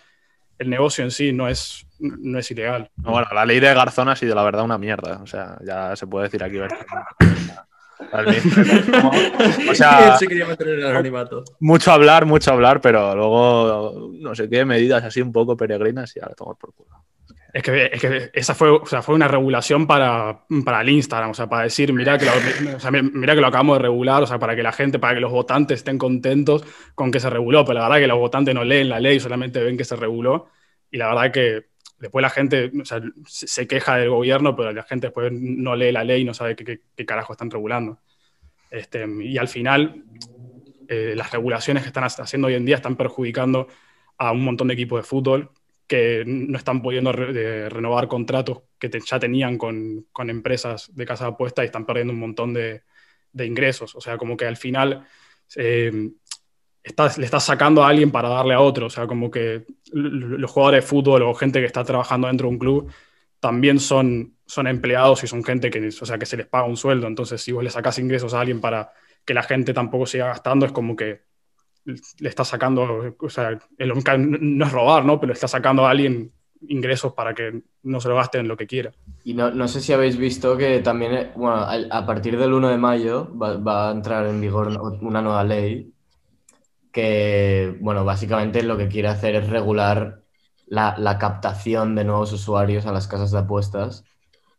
[0.60, 2.92] el negocio en sí no es, no es ilegal.
[2.98, 5.20] No, bueno, la ley de Garzón ha sido la verdad una mierda.
[5.24, 6.58] O sea, ya se puede decir aquí.
[9.72, 11.44] O sea, se quería mantener el anonimato.
[11.60, 16.20] mucho hablar, mucho hablar, pero luego no sé qué medidas así un poco peregrinas y
[16.20, 16.90] ahora tomar por culo.
[17.54, 21.32] Es que, es que esa fue, o sea, fue una regulación para, para el Instagram,
[21.32, 22.32] o sea, para decir, mira que, lo,
[22.78, 25.00] o sea, mi- mira que lo acabamos de regular, o sea, para que la gente,
[25.00, 26.64] para que los votantes estén contentos
[26.96, 29.62] con que se reguló, pero la verdad que los votantes no leen la ley, solamente
[29.62, 30.48] ven que se reguló,
[30.90, 31.71] y la verdad que
[32.02, 32.72] después la gente
[33.26, 36.56] se queja del gobierno, pero la gente después no lee la ley y no sabe
[36.56, 38.00] qué, qué- carajo están regulando.
[38.70, 40.04] Este, y al final,
[40.88, 43.68] eh, las regulaciones que están ha- haciendo hoy en día están perjudicando
[44.18, 45.52] a un montón de equipos de fútbol
[45.88, 51.26] que no están pudiendo de renovar contratos que ya tenían con, con empresas de casa
[51.26, 52.84] de apuestas y están perdiendo un montón de,
[53.34, 53.96] de ingresos.
[53.96, 55.06] O sea, como que al final
[55.58, 56.12] eh,
[56.84, 58.88] le estás sacando a alguien para darle a otro.
[58.88, 62.54] O sea, como que los jugadores de fútbol o gente que está trabajando dentro de
[62.54, 62.92] un club
[63.40, 66.78] también son, son empleados y son gente que, o sea, que se les paga un
[66.78, 67.08] sueldo.
[67.08, 68.92] Entonces, si vos le sacás ingresos a alguien para
[69.26, 71.22] que la gente tampoco siga gastando, es como que
[71.86, 75.20] le está sacando, o sea, el- no es robar, ¿no?
[75.20, 76.32] Pero está sacando a alguien
[76.68, 78.92] ingresos para que no se lo gaste en lo que quiera.
[79.24, 82.70] Y no, no sé si habéis visto que también, eh, bueno, a partir del 1
[82.70, 84.68] de mayo va, va a entrar en vigor
[85.02, 85.92] una nueva ley
[86.92, 90.22] que, bueno, básicamente lo que quiere hacer es regular
[90.68, 94.04] la, la captación de nuevos usuarios a las casas de apuestas.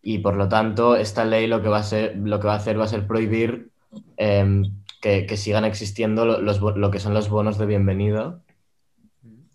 [0.03, 2.57] Y por lo tanto esta ley lo que va a, ser, lo que va a
[2.57, 3.71] hacer va a ser prohibir
[4.17, 4.65] em,
[5.01, 8.41] que, que sigan existiendo lo- los, lo que son los bonos de bienvenida,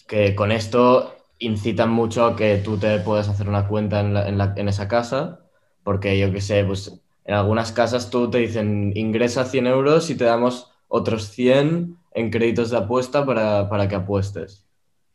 [0.07, 4.27] que con esto incitan mucho a que tú te puedas hacer una cuenta en, la-
[4.27, 5.41] en la- en esa casa,
[5.83, 10.15] porque yo qué sé, pues en algunas casas tú te dicen ingresa 100 euros y
[10.15, 14.67] te damos otros 100 en créditos de apuesta para, para que apuestes.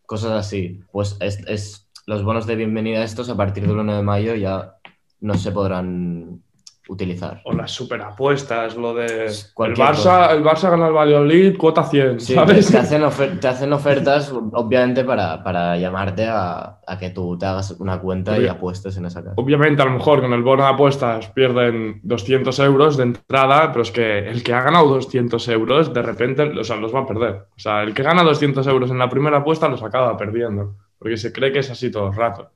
[0.06, 0.80] Cosas así.
[0.92, 4.76] Pues es, es- los bonos de bienvenida estos a partir del 1 de mayo ya
[5.20, 6.42] no se podrán
[6.88, 7.40] utilizar.
[7.44, 9.26] O las superapuestas, lo de.
[9.26, 10.32] El Barça, cosa.
[10.32, 12.70] el Barça gana el Valladolid, cuota 100, Sí, ¿sabes?
[12.70, 13.02] te, hacen
[13.40, 18.38] te hacen ofertas, obviamente, para, para llamarte a, a que tú te hagas una cuenta
[18.38, 19.34] y apuestes en esa casa.
[19.36, 23.82] Obviamente, a lo mejor con el bono de apuestas pierden 200 euros de entrada, pero
[23.82, 27.06] es que el que ha ganado 200 euros, de repente, o sea, los va a
[27.06, 27.46] perder.
[27.56, 31.16] O sea, el que gana 200 euros en la primera apuesta los acaba perdiendo, porque
[31.16, 32.50] se cree que es así todo el rato.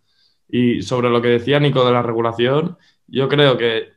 [0.48, 3.95] Y sobre lo que decía Nico de la regulación, yo creo que,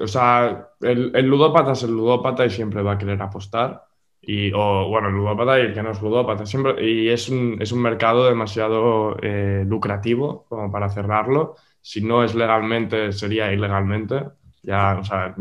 [0.00, 3.84] o sea, el, el ludópata es el ludópata y siempre va a querer apostar.
[4.20, 6.44] Y, o, bueno, el ludópata y el que no es ludópata.
[6.46, 11.56] Siempre, y es un, es un mercado demasiado eh, lucrativo como para cerrarlo.
[11.80, 14.24] Si no es legalmente, sería ilegalmente.
[14.62, 15.34] Ya, o sea,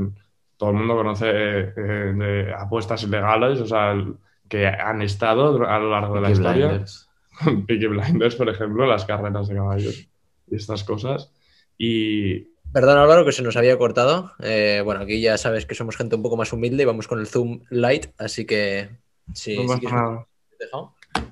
[0.58, 4.16] todo el mundo conoce eh, de apuestas ilegales, o sea, el-
[4.50, 6.68] que han estado a lo largo de la Peaky historia.
[6.68, 7.10] Blinders.
[7.68, 10.08] Peaky Blinders, por ejemplo, las carreras de caballos
[10.50, 11.34] y estas cosas.
[11.78, 12.48] Y
[12.78, 14.34] Perdón Álvaro que se nos había cortado.
[14.38, 17.18] Eh, bueno, aquí ya sabes que somos gente un poco más humilde y vamos con
[17.18, 18.90] el Zoom Lite, así que
[19.34, 21.28] sí, no sí que-.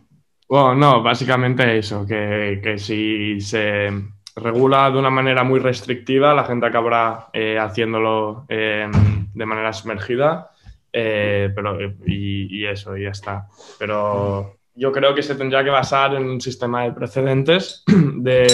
[0.49, 3.91] Bueno, no, básicamente eso, que, que si se
[4.35, 8.89] regula de una manera muy restrictiva, la gente acabará eh, haciéndolo eh,
[9.31, 10.49] de manera sumergida,
[10.91, 13.49] eh, pero, y, y eso, y ya está.
[13.77, 17.83] Pero yo creo que se tendría que basar en un sistema de precedentes
[18.15, 18.47] de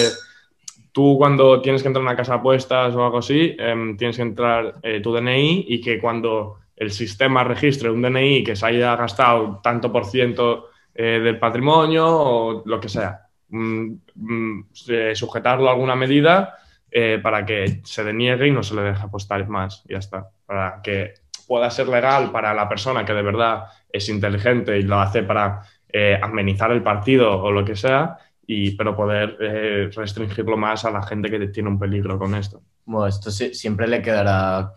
[0.91, 4.17] tú cuando tienes que entrar a una casa de apuestas o algo así, em, tienes
[4.17, 8.65] que entrar eh, tu DNI y que cuando el sistema registre un DNI que se
[8.65, 14.65] haya gastado tanto por ciento eh, del patrimonio o lo que sea, mm, mm,
[15.13, 16.55] sujetarlo a alguna medida
[16.93, 20.81] eh, para que se deniegue y no se le deje apostar más, ya está, para
[20.83, 21.13] que
[21.47, 25.61] pueda ser legal para la persona que de verdad es inteligente y lo hace para
[25.87, 30.91] eh, amenizar el partido o lo que sea, y, pero poder eh, restringirlo más a
[30.91, 32.61] la gente que tiene un peligro con esto.
[32.85, 34.73] Bueno, esto siempre le quedará,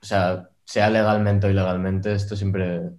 [0.00, 2.92] o sea, sea legalmente o ilegalmente, esto siempre, o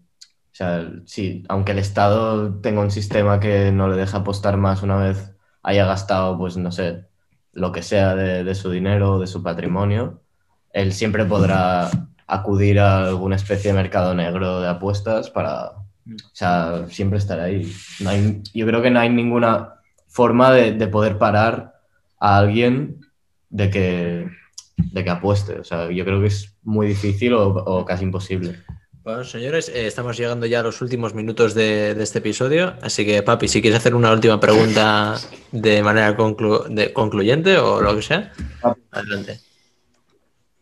[0.51, 4.97] sea, sí, aunque el Estado tenga un sistema que no le deja apostar más una
[4.97, 7.05] vez haya gastado, pues no sé,
[7.53, 10.21] lo que sea de, de su dinero o de su patrimonio,
[10.71, 11.89] él siempre podrá
[12.27, 17.71] acudir a alguna especie de mercado negro de apuestas para, o sea, siempre estar ahí.
[17.99, 19.74] No hay, yo creo que no hay ninguna
[20.15, 21.73] forma de, de poder parar
[22.19, 23.01] a alguien
[23.49, 24.29] de que,
[24.77, 25.59] de que apueste.
[25.59, 28.55] O sea, yo creo que es muy difícil o, o casi imposible.
[29.03, 33.05] Bueno, señores, eh, estamos llegando ya a los últimos minutos de, de este episodio, así
[33.05, 35.17] que, papi, si quieres hacer una última pregunta
[35.51, 38.31] de manera conclu- de- concluyente o lo que sea,
[38.91, 39.39] adelante.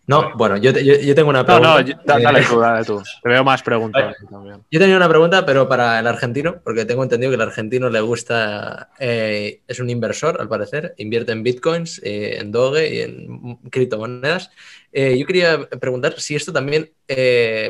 [0.06, 1.70] No, bueno, yo, yo, yo tengo una No, pregunta.
[1.70, 3.02] no, yo- Eh, dale tú, dale tú.
[3.22, 4.58] Te veo más preguntas también.
[4.70, 8.02] Yo tenía una pregunta, pero para el argentino, porque tengo entendido que el argentino le
[8.02, 13.56] gusta, eh, es un inversor, al parecer, invierte en bitcoins, eh, en Doge y en
[13.70, 14.52] criptomonedas.
[14.92, 16.92] Eh, yo quería preguntar si esto también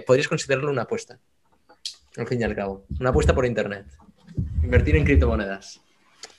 [0.08, 1.20] podrías considerarlo una apuesta,
[2.18, 2.86] al fin y al cabo.
[3.00, 3.86] Una apuesta por internet.
[4.64, 5.82] Invertir en criptomonedas.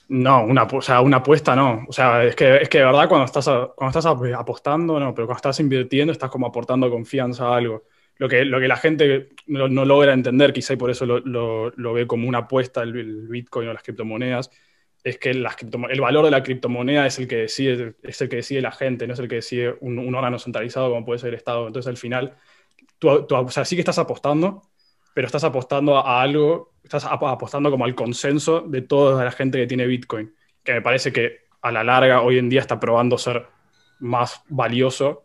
[0.07, 1.83] No, una, o sea, una apuesta no.
[1.87, 3.45] O sea, es que, es que de verdad cuando estás,
[3.75, 7.83] cuando estás ap- apostando, no, pero cuando estás invirtiendo estás como aportando confianza a algo.
[8.17, 11.19] Lo que, lo que la gente no, logra entender, quizá y por eso lo,
[11.75, 14.51] lo- ve como una apuesta el, Bitcoin o las criptomonedas,
[15.03, 18.61] es que el valor de la criptomoneda es el que decide, es el que decide
[18.61, 21.35] la gente, no es el que decide un, un órgano centralizado como puede ser el
[21.35, 21.67] Estado.
[21.67, 22.35] Entonces al final,
[22.99, 24.63] tú, tú- o sea, sí que estás apostando,
[25.15, 29.57] pero estás apostando a algo, estás ap- apostando como al consenso de toda la gente
[29.57, 33.17] que tiene Bitcoin, que me parece que a la larga hoy en día está probando
[33.17, 33.45] ser
[34.01, 35.23] más valioso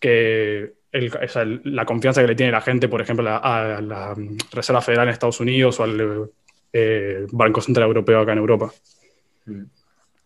[0.00, 3.76] que el- o sea, el- la confianza que le tiene la gente, por ejemplo, a,
[3.76, 6.30] a la mm, Reserva Federal en Estados Unidos o al
[6.72, 8.72] eh, Banco Central Europeo acá en Europa.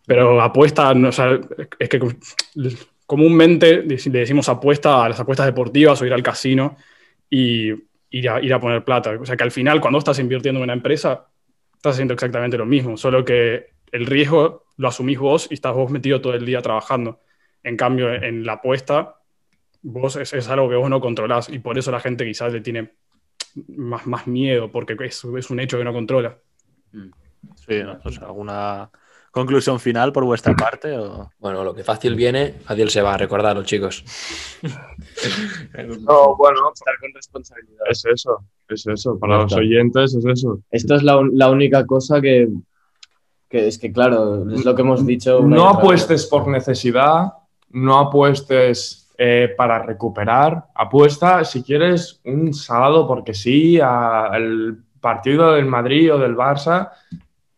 [0.05, 1.39] Pero apuesta, o sea,
[1.79, 1.99] es que
[3.05, 6.75] comúnmente le decimos apuesta a las apuestas deportivas o ir al casino
[7.29, 7.71] y
[8.13, 9.11] ir a, ir a poner plata.
[9.19, 11.27] O sea que al final, cuando estás invirtiendo en una empresa,
[11.75, 15.91] estás haciendo exactamente lo mismo, solo que el riesgo lo asumís vos y estás vos
[15.91, 17.19] metido todo el día trabajando.
[17.63, 19.15] En cambio, en la apuesta,
[19.81, 22.61] vos es, es algo que vos no controlás y por eso la gente quizás le
[22.61, 22.93] tiene
[23.67, 26.37] más, más miedo, porque es, es un hecho que no controla.
[27.55, 27.99] Sí, ¿no?
[28.03, 28.91] O sea, ¿alguna
[29.33, 30.95] conclusión final por vuestra parte?
[30.95, 31.31] O...
[31.39, 34.05] Bueno, lo que fácil viene, fácil se va, recordadlo, chicos.
[35.73, 37.83] No, bueno, Estar con responsabilidad.
[37.89, 39.17] es eso, es eso.
[39.17, 40.59] Para los oyentes es eso.
[40.69, 42.47] Esto es la, la única cosa que,
[43.49, 45.41] que es que, claro, es lo que hemos dicho.
[45.41, 45.77] No vez.
[45.77, 47.33] apuestes por necesidad,
[47.71, 50.65] no apuestes eh, para recuperar.
[50.75, 56.91] Apuesta, si quieres, un sábado porque sí, al partido del Madrid o del Barça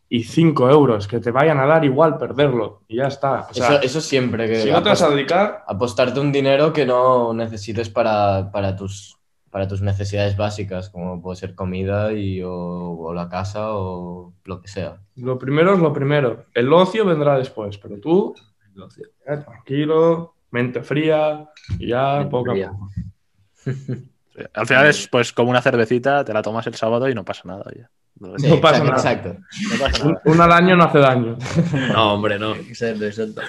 [0.08, 3.48] y 5 euros, que te vayan a dar igual perderlo y ya está.
[3.50, 4.48] O sea, Eso, eso siempre.
[4.48, 8.76] Que si no te vas a dedicar, apostarte un dinero que no necesites para, para
[8.76, 9.18] tus,
[9.50, 14.62] para tus necesidades básicas, como puede ser comida y, o, o la casa o lo
[14.62, 15.02] que sea.
[15.16, 16.46] lo primero es lo primero.
[16.54, 18.36] El ocio vendrá después, pero tú,
[19.26, 21.50] ya tranquilo, mente fría
[21.80, 22.68] y ya Mente poco fría.
[22.68, 22.90] a poco.
[24.36, 24.44] Sí.
[24.54, 27.42] Al final es pues como una cervecita, te la tomas el sábado y no pasa
[27.46, 27.64] nada.
[27.66, 27.86] oye.
[28.18, 28.96] No, No pasa nada.
[28.96, 29.36] Exacto.
[29.74, 30.22] no pasa Un, nada.
[30.26, 31.38] un al año no hace daño.
[31.92, 32.56] No, hombre, no.
[32.56, 33.42] Exacto, exacto.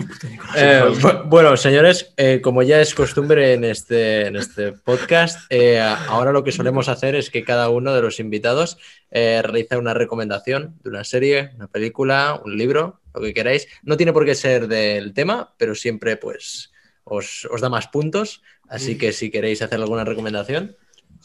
[0.57, 5.81] Eh, bu- bueno, señores, eh, como ya es costumbre en este, en este podcast, eh,
[6.09, 8.77] ahora lo que solemos hacer es que cada uno de los invitados
[9.13, 13.69] eh, realiza una recomendación de una serie, una película, un libro, lo que queráis.
[13.85, 16.73] No tiene por qué ser del tema, pero siempre pues
[17.05, 18.43] os, os da más puntos.
[18.69, 20.77] Así que si queréis hacer alguna recomendación.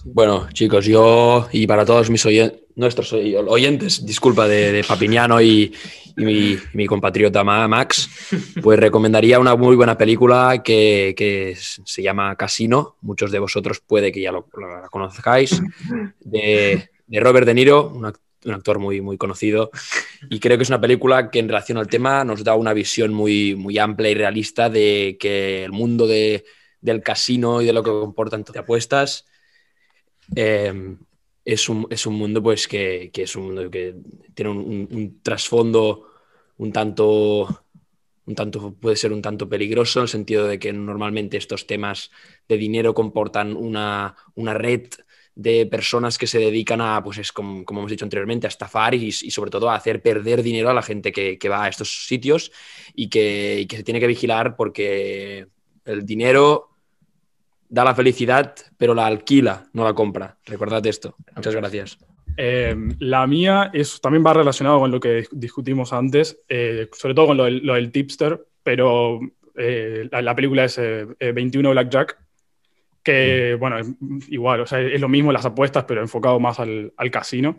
[0.05, 5.41] Bueno, chicos, yo y para todos mis oyen- nuestros oy- oyentes, disculpa, de, de Papiñano
[5.41, 5.73] y,
[6.17, 8.09] y mi, mi compatriota Ma- Max,
[8.63, 12.95] pues recomendaría una muy buena película que, que se llama Casino.
[13.01, 15.61] Muchos de vosotros puede que ya lo, lo- la conozcáis.
[16.21, 19.69] De, de Robert De Niro, un, act- un actor muy, muy conocido.
[20.29, 23.13] Y creo que es una película que en relación al tema nos da una visión
[23.13, 26.43] muy, muy amplia y realista de que el mundo de-
[26.81, 29.25] del casino y de lo que comportan de apuestas
[30.35, 30.97] eh,
[31.45, 33.95] es, un, es un mundo pues que, que es un mundo que
[34.33, 36.07] tiene un, trasfondo
[36.57, 37.65] un tanto
[38.25, 42.11] un tanto puede ser un tanto peligroso en el sentido de que normalmente estos temas
[42.47, 44.89] de dinero comportan una, una red
[45.33, 48.93] de personas que se dedican a, pues es como, como hemos dicho anteriormente, a estafar
[48.93, 52.05] y, sobre todo a hacer perder dinero a la gente que, que va a estos
[52.05, 52.51] sitios
[52.93, 55.47] y que, y que se tiene que vigilar porque
[55.85, 56.70] el dinero
[57.71, 60.37] da la felicidad, pero la alquila, no la compra.
[60.45, 61.15] Recordad esto.
[61.35, 61.97] Muchas gracias.
[62.37, 67.15] Eh, la mía es, también va relacionado con lo que dis- discutimos antes, eh, sobre
[67.15, 69.19] todo con lo del, lo del tipster, pero
[69.57, 72.17] eh, la, la película es eh, eh, 21 Blackjack,
[73.03, 73.87] que, bueno, es
[74.29, 77.57] igual, o sea, es lo mismo las apuestas, pero enfocado más al, al casino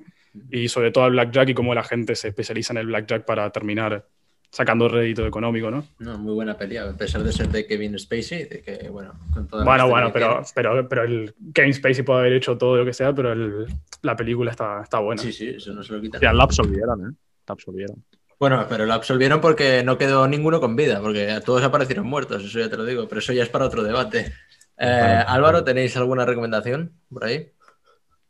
[0.51, 3.51] y sobre todo al blackjack y cómo la gente se especializa en el blackjack para
[3.51, 4.07] terminar
[4.53, 5.85] sacando rédito económico, ¿no?
[5.99, 9.49] No, muy buena peli, a pesar de ser de Kevin Spacey, de que, bueno, con
[9.49, 12.85] toda la Bueno, bueno, pero, pero, pero el Kevin Spacey puede haber hecho todo lo
[12.85, 13.67] que sea, pero el-
[14.03, 15.23] la película está, está buena.
[15.23, 16.21] Sí, sí, eso no se lo quitan.
[16.21, 17.15] Ya la absolvieron, ¿eh?
[17.49, 18.05] La absolvieron.
[18.39, 22.59] Bueno, pero lo absolvieron porque no quedó ninguno con vida, porque todos aparecieron muertos, eso
[22.59, 24.33] ya te lo digo, pero eso ya es para otro debate.
[24.77, 27.53] Eh, Álvaro, ¿tenéis alguna recomendación por ahí?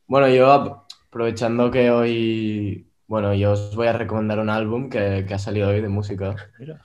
[0.06, 5.26] Bueno, yo ap- aprovechando que hoy, bueno, yo os voy a recomendar un álbum que,
[5.28, 6.34] que ha salido hoy de música.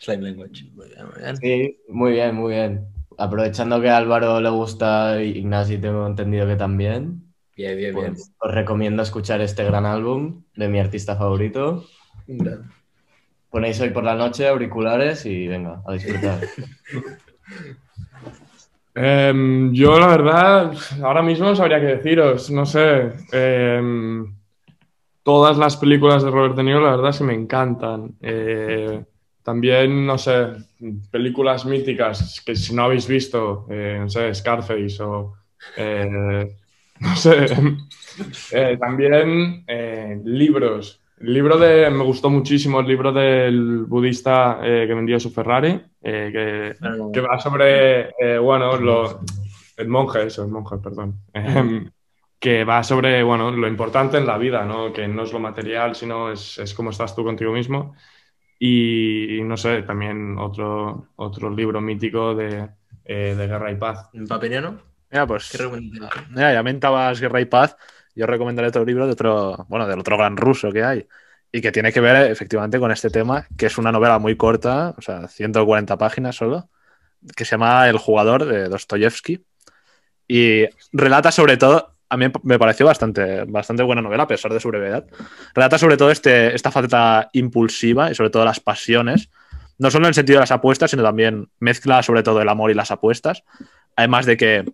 [0.01, 0.71] Slime Language.
[0.75, 1.37] Muy bien, muy bien.
[1.37, 2.87] Sí, muy bien, muy bien.
[3.17, 8.13] Aprovechando que a Álvaro le gusta y Ignasi tengo entendido que también, Bien, bien, bien.
[8.15, 11.85] pues os recomiendo escuchar este gran álbum de mi artista favorito.
[13.49, 16.39] Ponéis hoy por la noche auriculares y venga, a disfrutar.
[18.99, 20.73] Em, yo, la verdad,
[21.03, 22.49] ahora mismo no sabría qué deciros.
[22.49, 23.13] No sé.
[23.31, 24.35] em,
[25.27, 28.15] todas las películas de Robert De Niro, la verdad, sí me encantan.
[28.21, 29.03] Eh,
[29.43, 30.47] también, no sé,
[31.11, 35.33] películas míticas que si no habéis visto, eh, no sé, Scarface o.
[35.75, 36.55] eh,
[37.01, 37.45] no sé.
[38.51, 39.65] Eh, también
[40.23, 41.01] libros.
[41.19, 41.89] El libro de.
[41.89, 45.81] Me gustó muchísimo el libro del budista que vendió su Ferrari.
[46.01, 46.73] que
[47.11, 49.19] que va sobre, bueno, lo-
[49.75, 51.19] el monje, eso, el monje, perdón.
[52.39, 54.93] Que va sobre, bueno, lo importante en la vida, ¿no?
[54.93, 57.95] Que no es lo material, sino es, es cómo estás tú contigo mismo.
[58.59, 62.69] Y, no sé, también otro, otro libro mítico de,
[63.05, 64.09] eh, de Guerra y Paz.
[64.27, 64.81] Papiniano,
[65.11, 65.49] Mira, pues.
[65.51, 65.67] ¿qué?
[66.29, 67.75] Mira, ya mentabas Guerra y Paz.
[68.15, 71.07] Yo recomendaré otro libro de otro, bueno, del otro gran ruso que hay.
[71.51, 74.95] Y que tiene que ver efectivamente con este tema, que es una novela muy corta,
[74.97, 76.69] o sea, 140 páginas solo,
[77.35, 79.45] que se llama El jugador de Dostoyevsky.
[80.27, 84.59] Y relata sobre todo, a mí me pareció bastante, bastante buena novela, a pesar de
[84.59, 85.05] su brevedad.
[85.53, 89.29] Relata sobre todo este, esta faceta impulsiva y sobre todo las pasiones,
[89.77, 92.71] no solo en el sentido de las apuestas, sino también mezcla sobre todo el amor
[92.71, 93.43] y las apuestas.
[93.95, 94.65] Además de que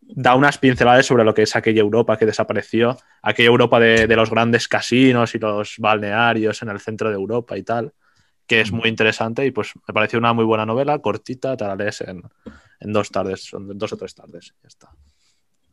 [0.00, 4.30] da unas pinceladas sobre lo que es aquella Europa que desapareció, aquella Europa de, los
[4.30, 7.92] grandes casinos y los balnearios en el centro de Europa y tal,
[8.46, 11.76] que es muy interesante y pues me pareció una muy buena novela, cortita, te la
[12.80, 14.90] en dos tardes, son dos o tres tardes, ya está.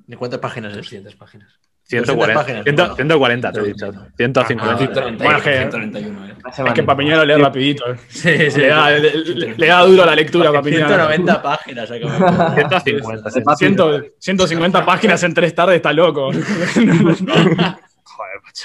[0.09, 0.77] ¿De cuántas páginas es?
[0.77, 1.49] 200 páginas.
[1.83, 2.95] 140, páginas, 100 bueno.
[2.95, 5.01] 140 te he dicho, 150.
[5.01, 5.11] Ah.
[5.19, 6.33] Bueno, es que- 191, ¿eh?
[6.67, 7.91] Es que Papiñano lee rapidito.
[7.93, 7.95] eh.
[8.07, 8.59] Sí, sí.
[8.61, 10.87] Le da, le, le- da duro a la lectura, Papiñano.
[10.87, 11.91] 190 páginas.
[11.91, 13.29] acabo de- 150.
[13.29, 13.41] sí.
[13.57, 13.77] 100
[14.19, 16.31] 150 páginas en tres tardes, está loco.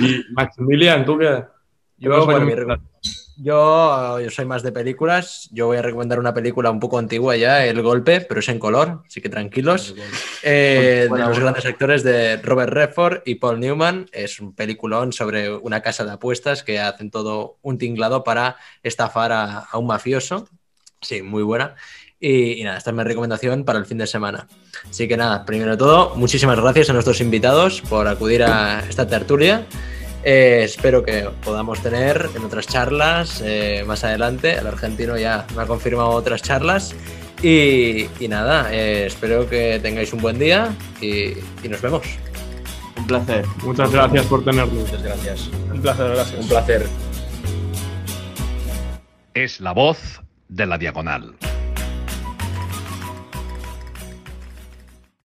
[0.00, 1.44] Y Maximilian, ¿tú qué?
[1.98, 2.80] Yo, bueno, bueno, mi reco-
[3.36, 5.48] yo, yo soy más de películas.
[5.52, 8.58] Yo voy a recomendar una película un poco antigua ya, El Golpe, pero es en
[8.58, 9.94] color, así que tranquilos.
[10.42, 14.06] Eh, de los grandes actores de Robert Redford y Paul Newman.
[14.12, 19.32] Es un peliculón sobre una casa de apuestas que hacen todo un tinglado para estafar
[19.32, 20.48] a, a un mafioso.
[21.00, 21.74] Sí, muy buena.
[22.20, 24.48] Y, y nada, esta es mi recomendación para el fin de semana.
[24.88, 29.06] Así que nada, primero de todo, muchísimas gracias a nuestros invitados por acudir a esta
[29.06, 29.66] tertulia.
[30.24, 34.54] Eh, espero que podamos tener en otras charlas eh, más adelante.
[34.54, 36.94] El argentino ya me ha confirmado otras charlas.
[37.42, 42.06] Y, y nada, eh, espero que tengáis un buen día y, y nos vemos.
[42.96, 43.44] Un placer.
[43.62, 44.72] Muchas gracias por tenernos.
[44.72, 45.50] Muchas gracias.
[45.70, 46.40] Un placer, gracias.
[46.40, 46.86] Un placer.
[49.34, 51.34] Es la voz de la diagonal.